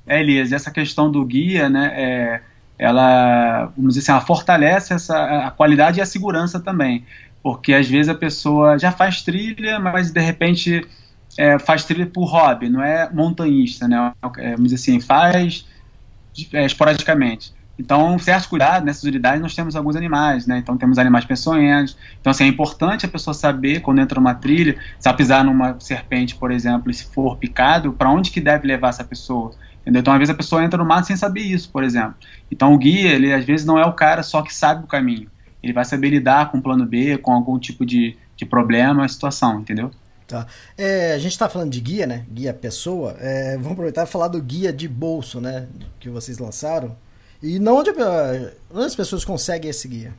[0.08, 2.42] É, Elias, essa questão do guia, né, é,
[2.80, 7.06] ela, vamos dizer assim, ela fortalece essa, a qualidade e a segurança também.
[7.42, 10.86] Porque às vezes a pessoa já faz trilha, mas de repente
[11.38, 14.14] é, faz trilha por hobby, não é montanhista, né?
[14.38, 15.66] É, vamos dizer assim, faz
[16.54, 17.54] é, esporadicamente.
[17.80, 20.58] Então, certos cuidados nessas unidades nós temos alguns animais, né?
[20.58, 21.96] Então temos animais peçonhentos.
[22.20, 25.80] Então, assim, é importante a pessoa saber quando entra numa trilha, se ela pisar numa
[25.80, 29.54] serpente, por exemplo, e se for picado, para onde que deve levar essa pessoa.
[29.88, 30.02] Entendeu?
[30.02, 32.16] Então, às vezes a pessoa entra no mato sem saber isso, por exemplo.
[32.52, 35.32] Então, o guia, ele às vezes não é o cara só que sabe o caminho.
[35.64, 39.62] Ele vai saber lidar com o plano B, com algum tipo de, de problema, situação,
[39.62, 39.90] entendeu?
[40.28, 40.46] Tá.
[40.78, 42.26] É, a gente está falando de guia, né?
[42.30, 43.16] Guia pessoa.
[43.18, 45.68] É, vamos aproveitar e falar do guia de bolso, né?
[46.02, 46.94] Que vocês lançaram.
[47.42, 50.14] E não onde, onde as pessoas conseguem esse guia?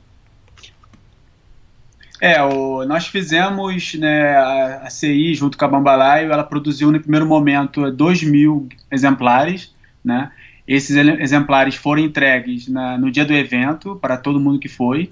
[2.20, 7.00] É, o, nós fizemos né, a, a, CI junto com a Bambalaio, ela produziu no
[7.00, 9.72] primeiro momento 2 mil exemplares,
[10.04, 10.31] né?
[10.66, 15.11] Esses exemplares foram entregues na, no dia do evento para todo mundo que foi.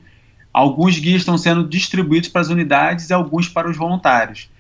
[0.53, 4.51] Alguns guias estão sendo distribuídos para as unidades e alguns para os voluntários.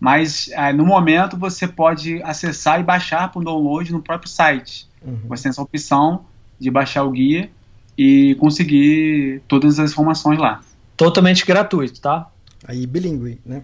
[0.00, 4.88] Mas ah, no momento você pode acessar e baixar para o download no próprio site.
[5.04, 5.18] Uhum.
[5.28, 6.24] Você tem essa opção
[6.58, 7.50] de baixar o guia
[7.96, 10.62] e conseguir todas as informações lá.
[10.96, 12.30] Totalmente gratuito, tá?
[12.66, 13.62] Aí bilíngue, né?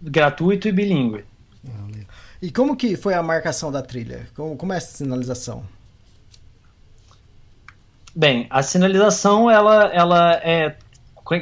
[0.00, 1.24] Gratuito e bilíngue.
[2.40, 4.28] e como que foi a marcação da trilha?
[4.34, 5.64] Como, como é essa sinalização?
[8.14, 10.76] Bem, a sinalização, ela, ela é.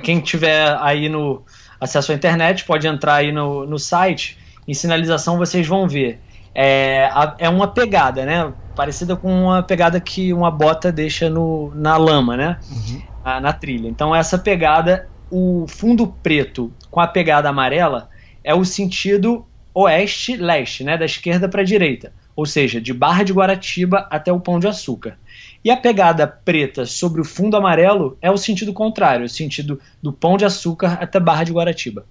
[0.04, 1.42] Quem tiver aí no
[1.80, 4.38] acesso à internet pode entrar aí no, no site.
[4.68, 6.20] Em sinalização vocês vão ver.
[6.54, 8.52] É, é uma pegada, né?
[8.80, 12.56] parecida com uma pegada que uma bota deixa no, na lama, né?
[12.70, 13.02] Uhum.
[13.24, 13.88] Na, na trilha.
[13.88, 18.08] Então essa pegada, o fundo preto com a pegada amarela
[18.42, 20.96] é o sentido oeste-leste, né?
[20.96, 22.12] Da esquerda para a direita.
[22.34, 25.18] Ou seja, de Barra de Guaratiba até o Pão de Açúcar.
[25.64, 30.12] E a pegada preta sobre o fundo amarelo é o sentido contrário, o sentido do
[30.12, 32.06] Pão de Açúcar até Barra de Guaratiba.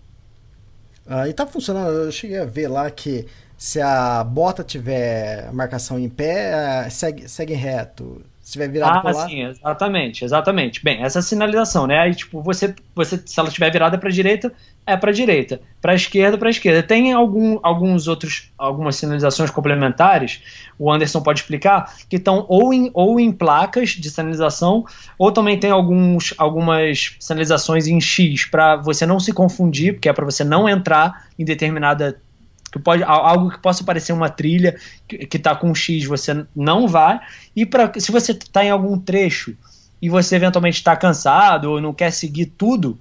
[1.07, 3.25] Ah, e tá funcionando, eu cheguei a ver lá que
[3.57, 8.23] se a bota tiver marcação em pé, é, segue, segue reto.
[8.49, 9.27] Se tiver virado ah, para lá.
[9.27, 10.83] sim, exatamente, exatamente.
[10.83, 11.99] Bem, essa sinalização, né?
[11.99, 14.51] Aí, tipo, você, você se ela estiver virada para direita,
[14.87, 16.81] é para direita, para esquerda, para esquerda.
[16.81, 20.41] Tem algum, alguns outros, algumas sinalizações complementares.
[20.79, 24.83] O Anderson pode explicar que estão ou em, ou em placas de sinalização,
[25.15, 30.13] ou também tem alguns, algumas sinalizações em X para você não se confundir, porque é
[30.13, 32.19] para você não entrar em determinada
[32.71, 34.77] que pode algo que possa parecer uma trilha
[35.07, 37.19] que está com um X, você não vai.
[37.55, 39.55] E para se você está em algum trecho
[40.01, 42.99] e você eventualmente está cansado ou não quer seguir tudo,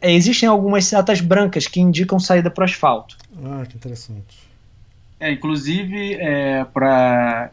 [0.00, 3.16] é, existem algumas setas brancas que indicam saída para o asfalto.
[3.44, 4.46] Ah, que interessante.
[5.18, 7.50] É, inclusive, é, para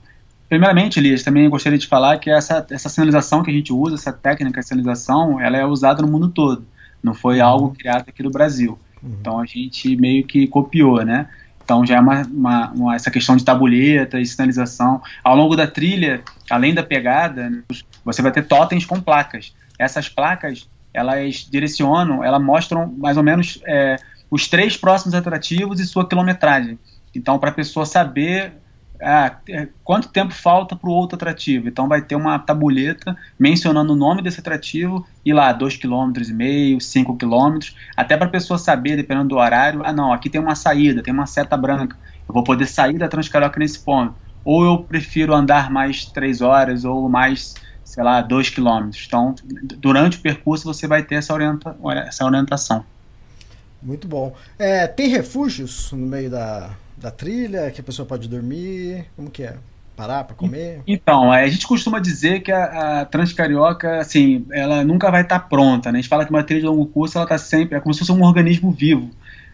[0.54, 4.14] Primeiramente, Elias, também gostaria de falar que essa, essa sinalização que a gente usa, essa
[4.14, 6.64] técnica de sinalização, ela é usada no mundo todo.
[7.02, 7.46] Não foi uhum.
[7.48, 8.78] algo criado aqui no Brasil.
[9.02, 9.18] Uhum.
[9.20, 11.28] Então a gente meio que copiou, né?
[11.64, 15.02] Então já é uma, uma, uma, essa questão de tabuleta e sinalização.
[15.24, 17.64] Ao longo da trilha, além da pegada,
[18.04, 19.54] você vai ter totens com placas.
[19.80, 23.98] Essas placas, elas direcionam, elas mostram mais ou menos é,
[24.30, 26.78] os três próximos atrativos e sua quilometragem.
[27.16, 28.54] Então, para a pessoa saber
[29.04, 31.68] ah, é, quanto tempo falta para o outro atrativo.
[31.68, 37.18] Então vai ter uma tabuleta mencionando o nome desse atrativo e lá 2,5 km, 5
[37.18, 37.60] km,
[37.96, 41.14] até para a pessoa saber, dependendo do horário, ah não, aqui tem uma saída, tem
[41.14, 44.16] uma seta branca, eu vou poder sair da Transcarioca nesse ponto.
[44.46, 49.04] Ou eu prefiro andar mais 3 horas ou mais sei lá, 2 quilômetros.
[49.06, 49.36] Então,
[49.78, 51.76] durante o percurso você vai ter essa, orienta
[52.08, 52.84] essa orientação.
[53.82, 54.34] Muito bom.
[54.58, 56.72] É, tem refúgios no meio da,
[57.04, 59.06] da trilha que a pessoa pode dormir?
[59.14, 59.58] Como que é?
[59.94, 60.82] Parar para comer?
[60.88, 65.46] Então, a gente costuma dizer que a, a Transcarioca, assim, ela nunca vai estar tá
[65.46, 66.00] pronta, né?
[66.00, 68.00] A gente fala que uma trilha de longo curso, ela está sempre, é como se
[68.00, 69.08] fosse um organismo vivo,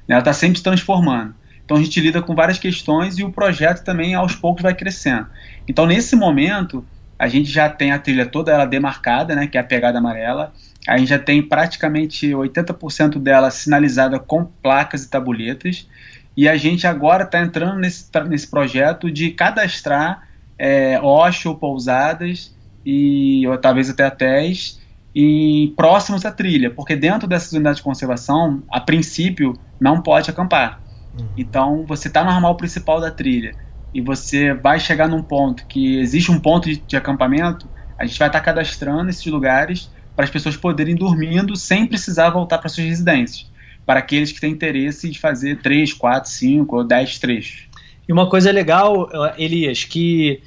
[0.08, 0.14] né?
[0.14, 1.34] ela está sempre se transformando.
[1.66, 5.28] Então a gente lida com várias questões e o projeto também aos poucos vai crescendo.
[5.68, 6.86] Então nesse momento,
[7.18, 10.54] a gente já tem a trilha toda ela demarcada, né, que é a pegada amarela.
[10.88, 15.88] A gente já tem praticamente 80% dela sinalizada com placas e tabuletas.
[16.40, 20.24] E a gente agora está entrando nesse, nesse projeto de cadastrar
[20.58, 24.80] é, ou pousadas e ou talvez até hotéis
[25.14, 30.82] e próximos à trilha, porque dentro dessas unidades de conservação, a princípio, não pode acampar.
[31.14, 31.28] Uhum.
[31.36, 33.54] Então, você está no ramal principal da trilha
[33.94, 38.18] e você vai chegar num ponto que existe um ponto de, de acampamento, a gente
[38.18, 42.70] vai estar tá cadastrando esses lugares para as pessoas poderem dormindo sem precisar voltar para
[42.70, 43.52] suas residências.
[43.90, 47.68] Para aqueles que têm interesse de fazer 3, 4, 5 ou 10 trechos.
[48.08, 50.44] E uma coisa legal, Elias, que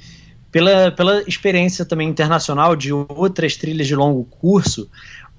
[0.49, 4.89] pela, pela experiência também internacional de outras trilhas de longo curso,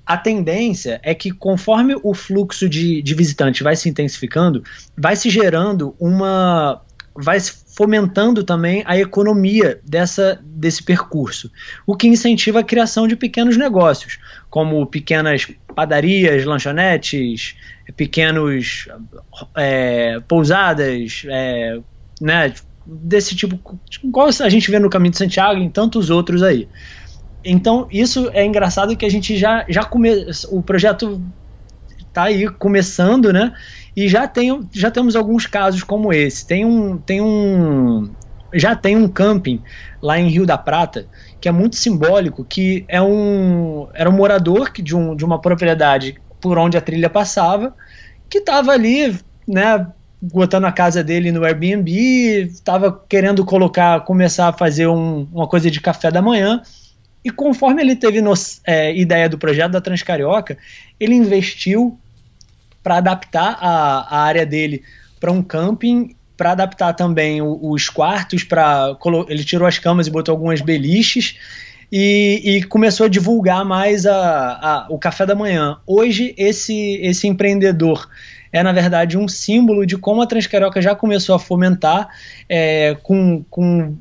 [0.05, 4.63] a tendência é que conforme o fluxo de, de visitante vai se intensificando,
[4.95, 6.83] vai se gerando uma,
[7.17, 11.51] vai fomentando também a economia dessa, desse percurso,
[11.87, 14.19] o que incentiva a criação de pequenos negócios,
[14.51, 17.57] como pequenas padarias, lanchonetes,
[17.97, 18.89] pequenos
[19.57, 21.79] é, pousadas, é,
[22.21, 22.53] né,
[22.87, 26.69] desse tipo, igual a gente vê no Caminho de Santiago e em tantos outros aí.
[27.45, 30.11] Então, isso é engraçado que a gente já, já come,
[30.51, 31.23] o projeto
[32.09, 33.53] está aí começando, né?
[33.97, 36.47] E já, tem, já temos alguns casos como esse.
[36.47, 38.11] Tem um, tem um,
[38.53, 39.63] já tem um camping
[40.03, 41.07] lá em Rio da Prata
[41.41, 46.17] que é muito simbólico, que é um era um morador de, um, de uma propriedade
[46.41, 47.75] por onde a trilha passava,
[48.31, 49.15] que estava ali,
[49.47, 49.87] né,
[50.21, 51.91] botando a casa dele no Airbnb,
[52.51, 56.63] estava querendo colocar, começar a fazer um, uma coisa de café da manhã.
[57.23, 58.33] E conforme ele teve no,
[58.67, 60.57] é, ideia do projeto da Transcarioca,
[60.99, 61.99] ele investiu
[62.85, 64.83] para adaptar a, a área dele
[65.19, 68.97] para um camping, para adaptar também os quartos, para
[69.29, 71.39] ele tirou as camas e botou algumas beliches
[71.91, 75.79] e, e começou a divulgar mais a, a, o café da manhã.
[75.87, 78.07] Hoje esse esse empreendedor
[78.53, 82.09] é na verdade um símbolo de como a Transcarioca já começou a fomentar
[82.49, 83.97] é, com, com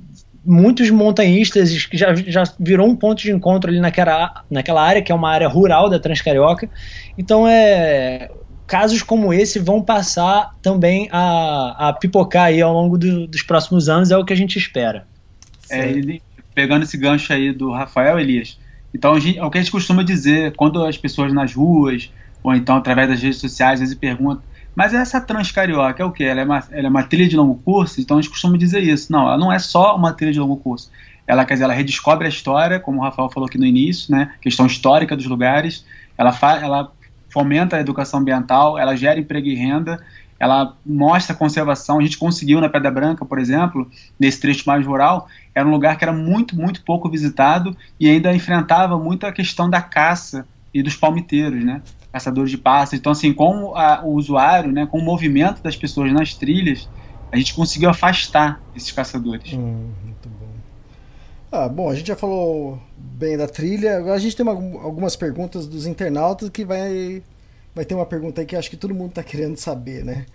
[0.45, 5.11] muitos montanhistas que já, já virou um ponto de encontro ali naquela, naquela área que
[5.11, 6.69] é uma área rural da Transcarioca.
[7.17, 8.29] Então é
[8.65, 13.89] casos como esse vão passar também a, a pipocar aí ao longo do, dos próximos
[13.89, 15.05] anos, é o que a gente espera.
[15.69, 16.21] É, ele,
[16.53, 18.59] pegando esse gancho aí do Rafael Elias,
[18.93, 22.53] então gente, é o que a gente costuma dizer quando as pessoas nas ruas, ou
[22.53, 24.43] então através das redes sociais, às vezes perguntam,
[24.75, 26.23] mas essa Transcarioca é o que?
[26.23, 28.01] Ela, é uma, ela é uma trilha de longo curso?
[28.01, 29.11] Então a gente costuma dizer isso.
[29.11, 30.89] Não, ela não é só uma trilha de longo curso.
[31.27, 34.33] Ela, quer dizer, ela redescobre a história, como o Rafael falou aqui no início, né?
[34.41, 35.85] Questão histórica dos lugares.
[36.17, 36.91] Ela, fa, ela
[37.33, 39.99] fomenta a educação ambiental, ela gera emprego e renda,
[40.39, 41.99] ela mostra conservação.
[41.99, 45.97] A gente conseguiu na Pedra Branca, por exemplo, nesse trecho mais rural, era um lugar
[45.97, 50.83] que era muito, muito pouco visitado e ainda enfrentava muito a questão da caça e
[50.83, 51.81] dos palmiteiros, né?
[52.11, 52.99] Caçadores de pássaros.
[52.99, 56.87] Então, assim, com a, o usuário, né, com o movimento das pessoas nas trilhas,
[57.31, 59.53] a gente conseguiu afastar esses caçadores.
[59.53, 60.42] Hum, muito bom.
[61.55, 63.97] Ah, bom, a gente já falou bem da trilha.
[63.97, 67.21] Agora a gente tem uma, algumas perguntas dos internautas que vai,
[67.75, 70.25] vai ter uma pergunta aí que acho que todo mundo está querendo saber, né?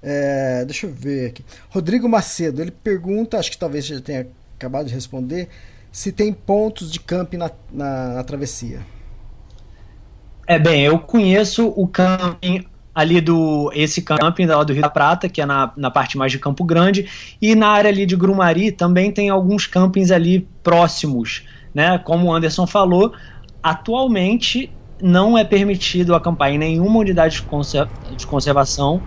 [0.00, 1.44] É, deixa eu ver aqui.
[1.68, 5.48] Rodrigo Macedo, ele pergunta, acho que talvez já tenha acabado de responder,
[5.90, 8.78] se tem pontos de camping na, na, na travessia.
[10.46, 12.64] É bem, eu conheço o camping
[12.98, 16.32] ali do esse camping lá do Rio da Prata, que é na, na parte mais
[16.32, 17.08] de Campo Grande,
[17.40, 21.96] e na área ali de Grumari também tem alguns campings ali próximos, né?
[21.98, 23.12] Como o Anderson falou,
[23.62, 29.04] atualmente não é permitido acampar em nenhuma unidade de, de conservação,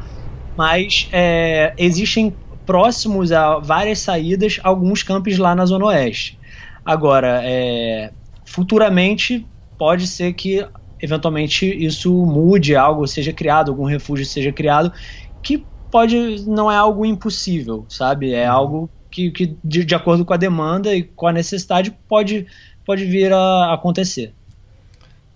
[0.55, 2.33] mas é, existem
[2.65, 6.39] próximos a várias saídas alguns campos lá na Zona Oeste.
[6.85, 8.13] Agora, é,
[8.45, 9.45] futuramente
[9.77, 10.65] pode ser que
[11.01, 14.93] eventualmente isso mude, algo seja criado, algum refúgio seja criado,
[15.41, 18.33] que pode não é algo impossível, sabe?
[18.33, 18.57] É uhum.
[18.57, 22.47] algo que, que de, de, acordo com a demanda e com a necessidade pode,
[22.85, 24.33] pode vir a acontecer.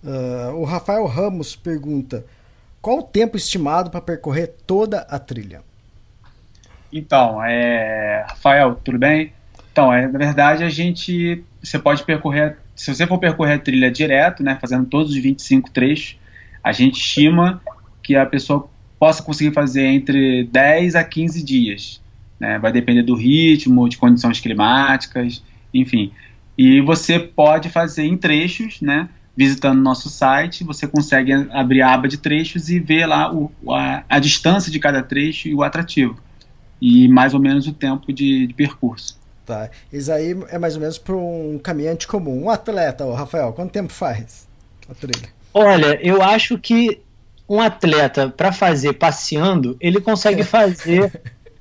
[0.02, 2.24] Uh, o Rafael Ramos pergunta:
[2.80, 5.62] qual o tempo estimado para percorrer toda a trilha?
[6.92, 8.24] Então, é...
[8.28, 9.32] Rafael, tudo bem?
[9.72, 13.90] Então, é, na verdade, a gente você pode percorrer se você for percorrer a trilha
[13.90, 16.18] direto, né, fazendo todos os 25 trechos,
[16.62, 17.60] a gente estima
[18.02, 18.68] que a pessoa
[18.98, 22.00] possa conseguir fazer entre 10 a 15 dias.
[22.38, 22.58] Né?
[22.58, 26.12] Vai depender do ritmo, de condições climáticas, enfim.
[26.56, 29.08] E você pode fazer em trechos, né?
[29.36, 34.02] Visitando nosso site, você consegue abrir a aba de trechos e ver lá o, a,
[34.08, 36.18] a distância de cada trecho e o atrativo.
[36.80, 39.18] E mais ou menos o tempo de, de percurso.
[39.46, 39.70] Tá.
[39.92, 42.44] Isso aí é mais ou menos para um caminhante comum.
[42.44, 44.48] Um atleta, ô, Rafael, quanto tempo faz
[44.90, 45.28] a trilha?
[45.54, 47.00] Olha, eu acho que
[47.48, 51.12] um atleta, para fazer passeando, ele consegue fazer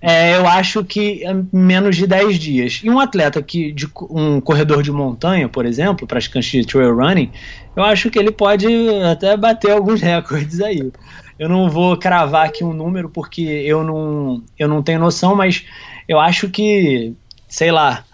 [0.07, 2.81] é, eu acho que é menos de 10 dias.
[2.83, 7.31] E um atleta que de um corredor de montanha, por exemplo, praticante de trail running,
[7.75, 8.67] eu acho que ele pode
[9.03, 10.91] até bater alguns recordes aí.
[11.39, 15.65] Eu não vou cravar aqui um número porque eu não, eu não tenho noção, mas
[16.07, 17.13] eu acho que,
[17.48, 18.06] sei lá,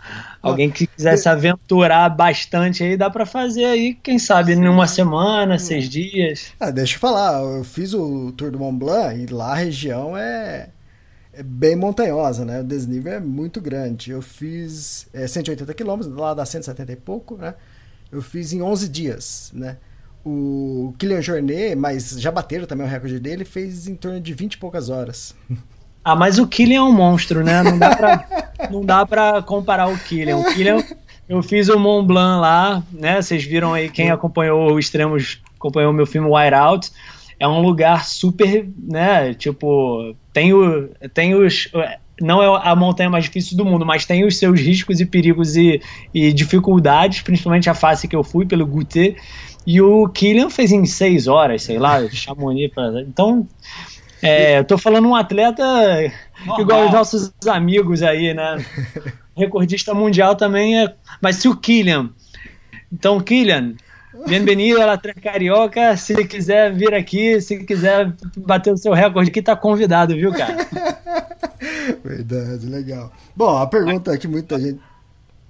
[0.42, 4.88] alguém que quiser se aventurar bastante aí, dá para fazer aí, quem sabe, em uma
[4.88, 6.54] semana, seis dias.
[6.60, 10.18] Ah, deixa eu falar, eu fiz o Tour do Mont Blanc e lá a região
[10.18, 10.70] é
[11.34, 12.60] é bem montanhosa, né?
[12.60, 14.12] O desnível é muito grande.
[14.12, 17.56] Eu fiz é, 180 quilômetros, lá dá 170 e pouco, né?
[18.12, 19.78] Eu fiz em 11 dias, né?
[20.26, 24.54] O Kylian Jornet, mas já bateram também o recorde dele, fez em torno de 20
[24.54, 25.34] e poucas horas.
[26.04, 27.62] Ah, mas o Kylian é um monstro, né?
[27.64, 28.26] Não dá pra,
[28.72, 30.38] não dá pra comparar o Kylian.
[30.38, 30.84] O Kylian,
[31.30, 33.22] eu fiz o Mont Blanc lá, né?
[33.22, 36.92] Vocês viram aí, quem acompanhou o Extremos, acompanhou o meu filme Wire Out
[37.42, 39.34] é um lugar super, né?
[39.34, 41.70] Tipo, tem, o, tem os.
[42.22, 45.56] Não é a montanha mais difícil do mundo, mas tem os seus riscos e perigos
[45.56, 45.82] e,
[46.14, 49.16] e dificuldades, principalmente a fase que eu fui pelo Guté.
[49.66, 52.72] E o Killian fez em seis horas, sei lá, Chamonix.
[52.72, 53.48] Pra, então,
[54.22, 55.64] é, eu tô falando um atleta
[56.40, 56.62] Normal.
[56.62, 58.64] igual os nossos amigos aí, né?
[59.36, 60.94] Recordista mundial também é.
[61.22, 62.10] Mas se o Killian.
[62.92, 63.76] Então, Killian,
[64.28, 65.96] Bem-vindo à Carioca.
[65.96, 70.68] Se quiser vir aqui, se quiser bater o seu recorde aqui, tá convidado, viu, cara?
[72.04, 73.12] Verdade, legal.
[73.36, 74.80] Bom, a pergunta que muita gente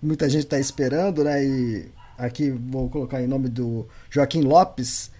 [0.01, 1.43] muita gente está esperando, né?
[1.43, 1.85] E
[2.17, 5.11] aqui vou colocar em nome do Joaquim Lopes.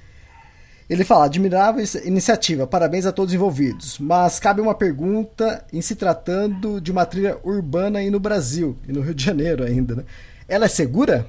[0.92, 3.98] Ele fala: admirável iniciativa, parabéns a todos envolvidos.
[3.98, 8.92] Mas cabe uma pergunta em se tratando de uma trilha urbana aí no Brasil, e
[8.92, 10.04] no Rio de Janeiro ainda, né?
[10.50, 11.26] Ela é segura?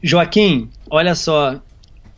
[0.00, 1.60] Joaquim, olha só,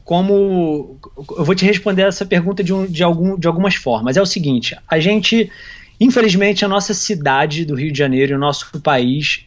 [0.05, 0.99] como
[1.31, 4.19] eu vou te responder essa pergunta de, um, de, algum, de algumas formas.
[4.19, 5.51] É o seguinte: a gente,
[5.99, 9.47] infelizmente, a nossa cidade do Rio de Janeiro, o nosso país,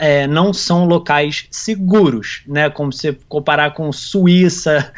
[0.00, 2.70] é, não são locais seguros, né?
[2.70, 4.92] Como você comparar com Suíça,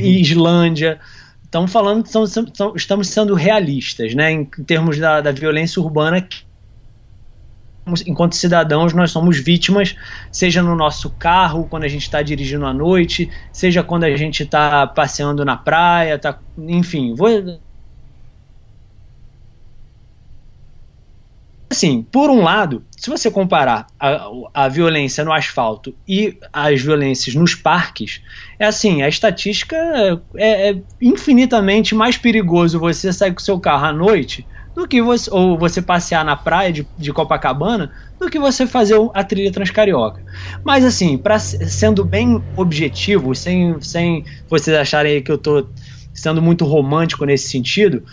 [0.00, 0.98] Islândia.
[1.44, 2.34] Estamos falando, estamos,
[2.74, 4.32] estamos sendo realistas, né?
[4.32, 6.26] Em termos da, da violência urbana
[8.06, 9.96] enquanto cidadãos, nós somos vítimas,
[10.30, 14.44] seja no nosso carro, quando a gente está dirigindo à noite, seja quando a gente
[14.44, 17.14] está passeando na praia, tá, enfim.
[17.14, 17.28] Vou...
[21.72, 27.34] Assim, por um lado, se você comparar a, a violência no asfalto e as violências
[27.34, 28.20] nos parques,
[28.58, 29.74] é assim, a estatística
[30.36, 35.30] é, é infinitamente mais perigoso você sair com seu carro à noite do que você
[35.32, 40.22] ou você passear na praia de, de Copacabana do que você fazer a trilha transcarioca.
[40.62, 45.70] Mas assim, para sendo bem objetivo, sem, sem vocês acharem que eu estou
[46.12, 48.04] sendo muito romântico nesse sentido,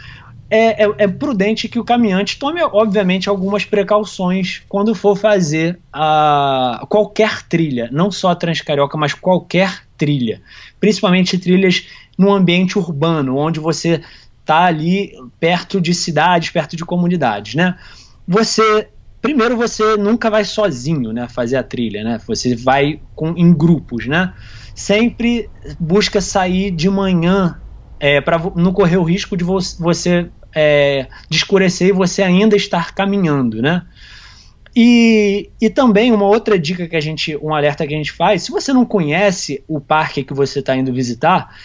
[0.50, 6.86] é, é, é, prudente que o caminhante tome, obviamente, algumas precauções quando for fazer a,
[6.90, 10.42] qualquer trilha, não só a Transcarioca, mas qualquer trilha,
[10.80, 11.88] principalmente trilhas
[12.18, 14.02] no ambiente urbano, onde você
[14.42, 17.78] está ali perto de cidades, perto de comunidades, né?
[18.28, 18.90] Você
[19.22, 22.20] primeiro você nunca vai sozinho, né, fazer a trilha, né?
[22.26, 24.34] Você vai com, em grupos, né?
[24.74, 27.60] Sempre busca sair de manhã
[28.00, 32.56] é, para não correr o risco de vo você é, de escurecer e você ainda
[32.56, 33.84] estar caminhando, né?
[34.76, 38.44] E, e também uma outra dica que a gente, um alerta que a gente faz,
[38.44, 41.56] se você não conhece o parque que você está indo visitar,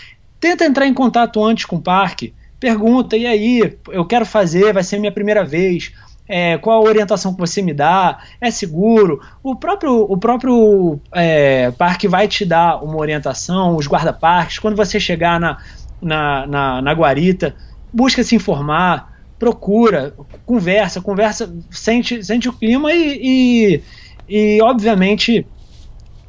[0.41, 4.83] tenta entrar em contato antes com o parque, pergunta, e aí, eu quero fazer, vai
[4.83, 5.93] ser minha primeira vez.
[6.27, 8.19] É, qual a orientação que você me dá?
[8.41, 9.21] É seguro?
[9.43, 14.59] O próprio, o próprio é, parque vai te dar uma orientação, os guarda-parques.
[14.59, 15.59] Quando você chegar na,
[16.01, 17.55] na, na, na guarita,
[17.95, 20.15] busca se informar, procura,
[20.45, 23.81] conversa, conversa, sente, sente o clima e,
[24.29, 25.47] e, e obviamente,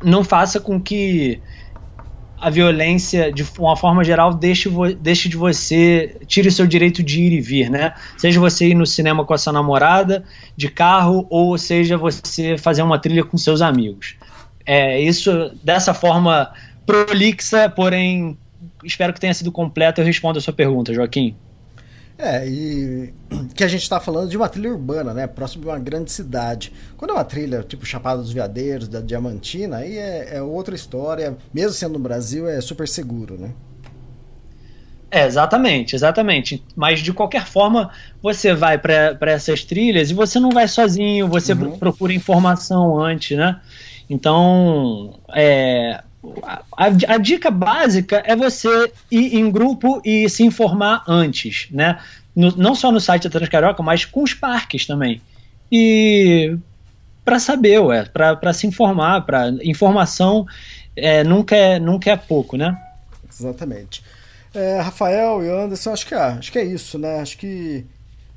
[0.03, 1.41] não faça com que
[2.39, 7.21] a violência, de uma forma geral, deixe, deixe de você, tire o seu direito de
[7.21, 7.93] ir e vir, né?
[8.17, 10.23] Seja você ir no cinema com a sua namorada,
[10.55, 14.15] de carro, ou seja você fazer uma trilha com seus amigos.
[14.65, 16.51] é, isso dessa forma
[16.85, 18.37] prolixa, porém
[18.83, 20.01] espero que tenha sido completo.
[20.01, 21.35] Eu respondo a sua pergunta, Joaquim.
[22.17, 23.13] É, e
[23.53, 25.27] que a gente está falando de uma trilha urbana, né?
[25.27, 26.71] Próximo de uma grande cidade.
[26.95, 31.37] Quando é uma trilha tipo Chapada dos Veadeiros, da Diamantina, aí é, é outra história.
[31.53, 33.51] Mesmo sendo no Brasil, é super seguro, né?
[35.11, 36.63] É, exatamente, exatamente.
[36.75, 37.91] Mas de qualquer forma,
[38.21, 41.77] você vai para essas trilhas e você não vai sozinho, você uhum.
[41.77, 43.59] procura informação antes, né?
[44.09, 46.01] Então, é,
[46.43, 51.99] a, a, dica básica é você ir em grupo e se informar antes, né?
[52.35, 55.21] No, não só no site da Transcarioca, mas com os parques também.
[55.71, 56.57] E
[57.23, 60.45] para saber, ué, para se informar, para informação
[60.95, 62.77] é, nunca, é, nunca é pouco, né?
[63.29, 64.03] Exatamente.
[64.53, 67.19] É, Rafael e Anderson, acho que, ah, acho que é isso, né?
[67.19, 67.85] Acho que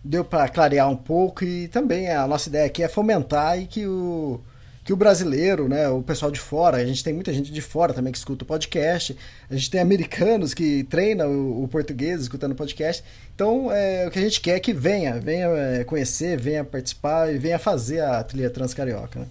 [0.03, 3.86] deu para clarear um pouco e também a nossa ideia aqui é fomentar e que
[3.86, 4.41] o,
[4.89, 7.93] que o brasileiro, né, o pessoal de fora, a gente tem muita gente de fora
[7.93, 9.14] também que escuta o podcast,
[9.51, 13.05] a gente tem americanos que treinam o, o português escutando o podcast.
[13.34, 17.30] Então, é, o que a gente quer é que venha, venha é, conhecer, venha participar
[17.30, 19.20] e venha fazer a trilha Transcarioca.
[19.20, 19.26] Né?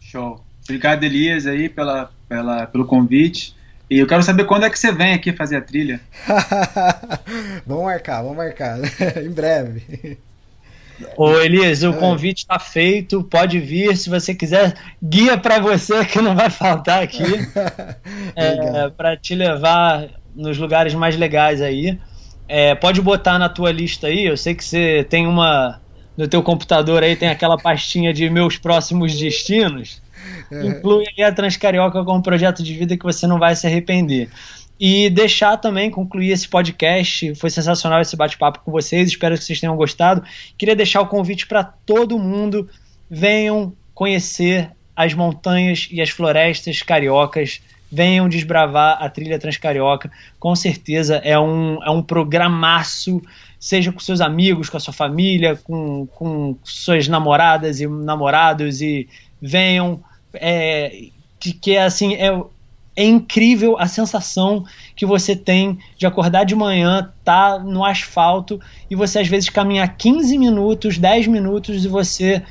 [0.00, 0.44] Show.
[0.64, 3.54] Obrigado, Elias, aí, pela, pela, pelo convite.
[3.88, 6.00] E eu quero saber quando é que você vem aqui fazer a trilha.
[7.64, 8.80] vamos marcar, vamos marcar.
[9.24, 10.18] em breve.
[11.16, 13.96] Ô Elias, o convite está feito, pode vir.
[13.96, 17.22] Se você quiser, guia para você que não vai faltar aqui.
[18.36, 21.98] é, para te levar nos lugares mais legais aí.
[22.48, 24.26] É, pode botar na tua lista aí.
[24.26, 25.80] Eu sei que você tem uma.
[26.16, 30.02] No teu computador aí tem aquela pastinha de meus próximos destinos.
[30.50, 30.66] É.
[30.66, 34.28] Inclui aí a Transcarioca como projeto de vida que você não vai se arrepender.
[34.80, 37.34] E deixar também concluir esse podcast.
[37.34, 39.10] Foi sensacional esse bate-papo com vocês.
[39.10, 40.24] Espero que vocês tenham gostado.
[40.56, 42.66] Queria deixar o convite para todo mundo.
[43.10, 47.60] Venham conhecer as montanhas e as florestas cariocas.
[47.92, 50.10] Venham desbravar a trilha Transcarioca.
[50.38, 53.20] Com certeza é um, é um programaço,
[53.58, 58.80] seja com seus amigos, com a sua família, com, com suas namoradas e namorados.
[58.80, 59.06] E
[59.42, 60.02] venham.
[60.32, 61.08] É,
[61.38, 62.30] que, que assim, é,
[63.00, 64.62] é incrível a sensação
[64.94, 69.96] que você tem de acordar de manhã, tá no asfalto e você às vezes caminhar
[69.96, 72.42] 15 minutos, 10 minutos e você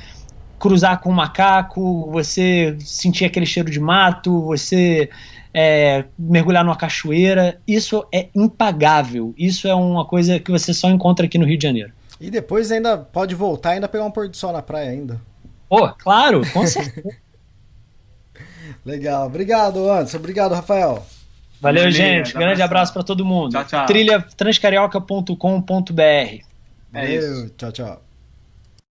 [0.58, 5.08] cruzar com um macaco, você sentir aquele cheiro de mato, você
[5.54, 7.60] é, mergulhar numa cachoeira.
[7.64, 9.32] Isso é impagável.
[9.38, 11.92] Isso é uma coisa que você só encontra aqui no Rio de Janeiro.
[12.20, 15.20] E depois ainda pode voltar e ainda pegar um pôr do sol na praia ainda.
[15.68, 17.16] Pô, claro, com certeza.
[18.90, 19.26] Legal.
[19.26, 20.18] Obrigado, Anderson.
[20.18, 21.02] Obrigado, Rafael.
[21.60, 22.34] Valeu, Valeu gente.
[22.34, 23.50] Grande abraço para todo mundo.
[23.52, 23.86] Tchau, tchau.
[23.86, 26.02] Trilhatranscarioca.com.br.
[26.02, 26.42] É
[26.92, 27.48] Valeu.
[27.50, 28.02] Tchau, tchau.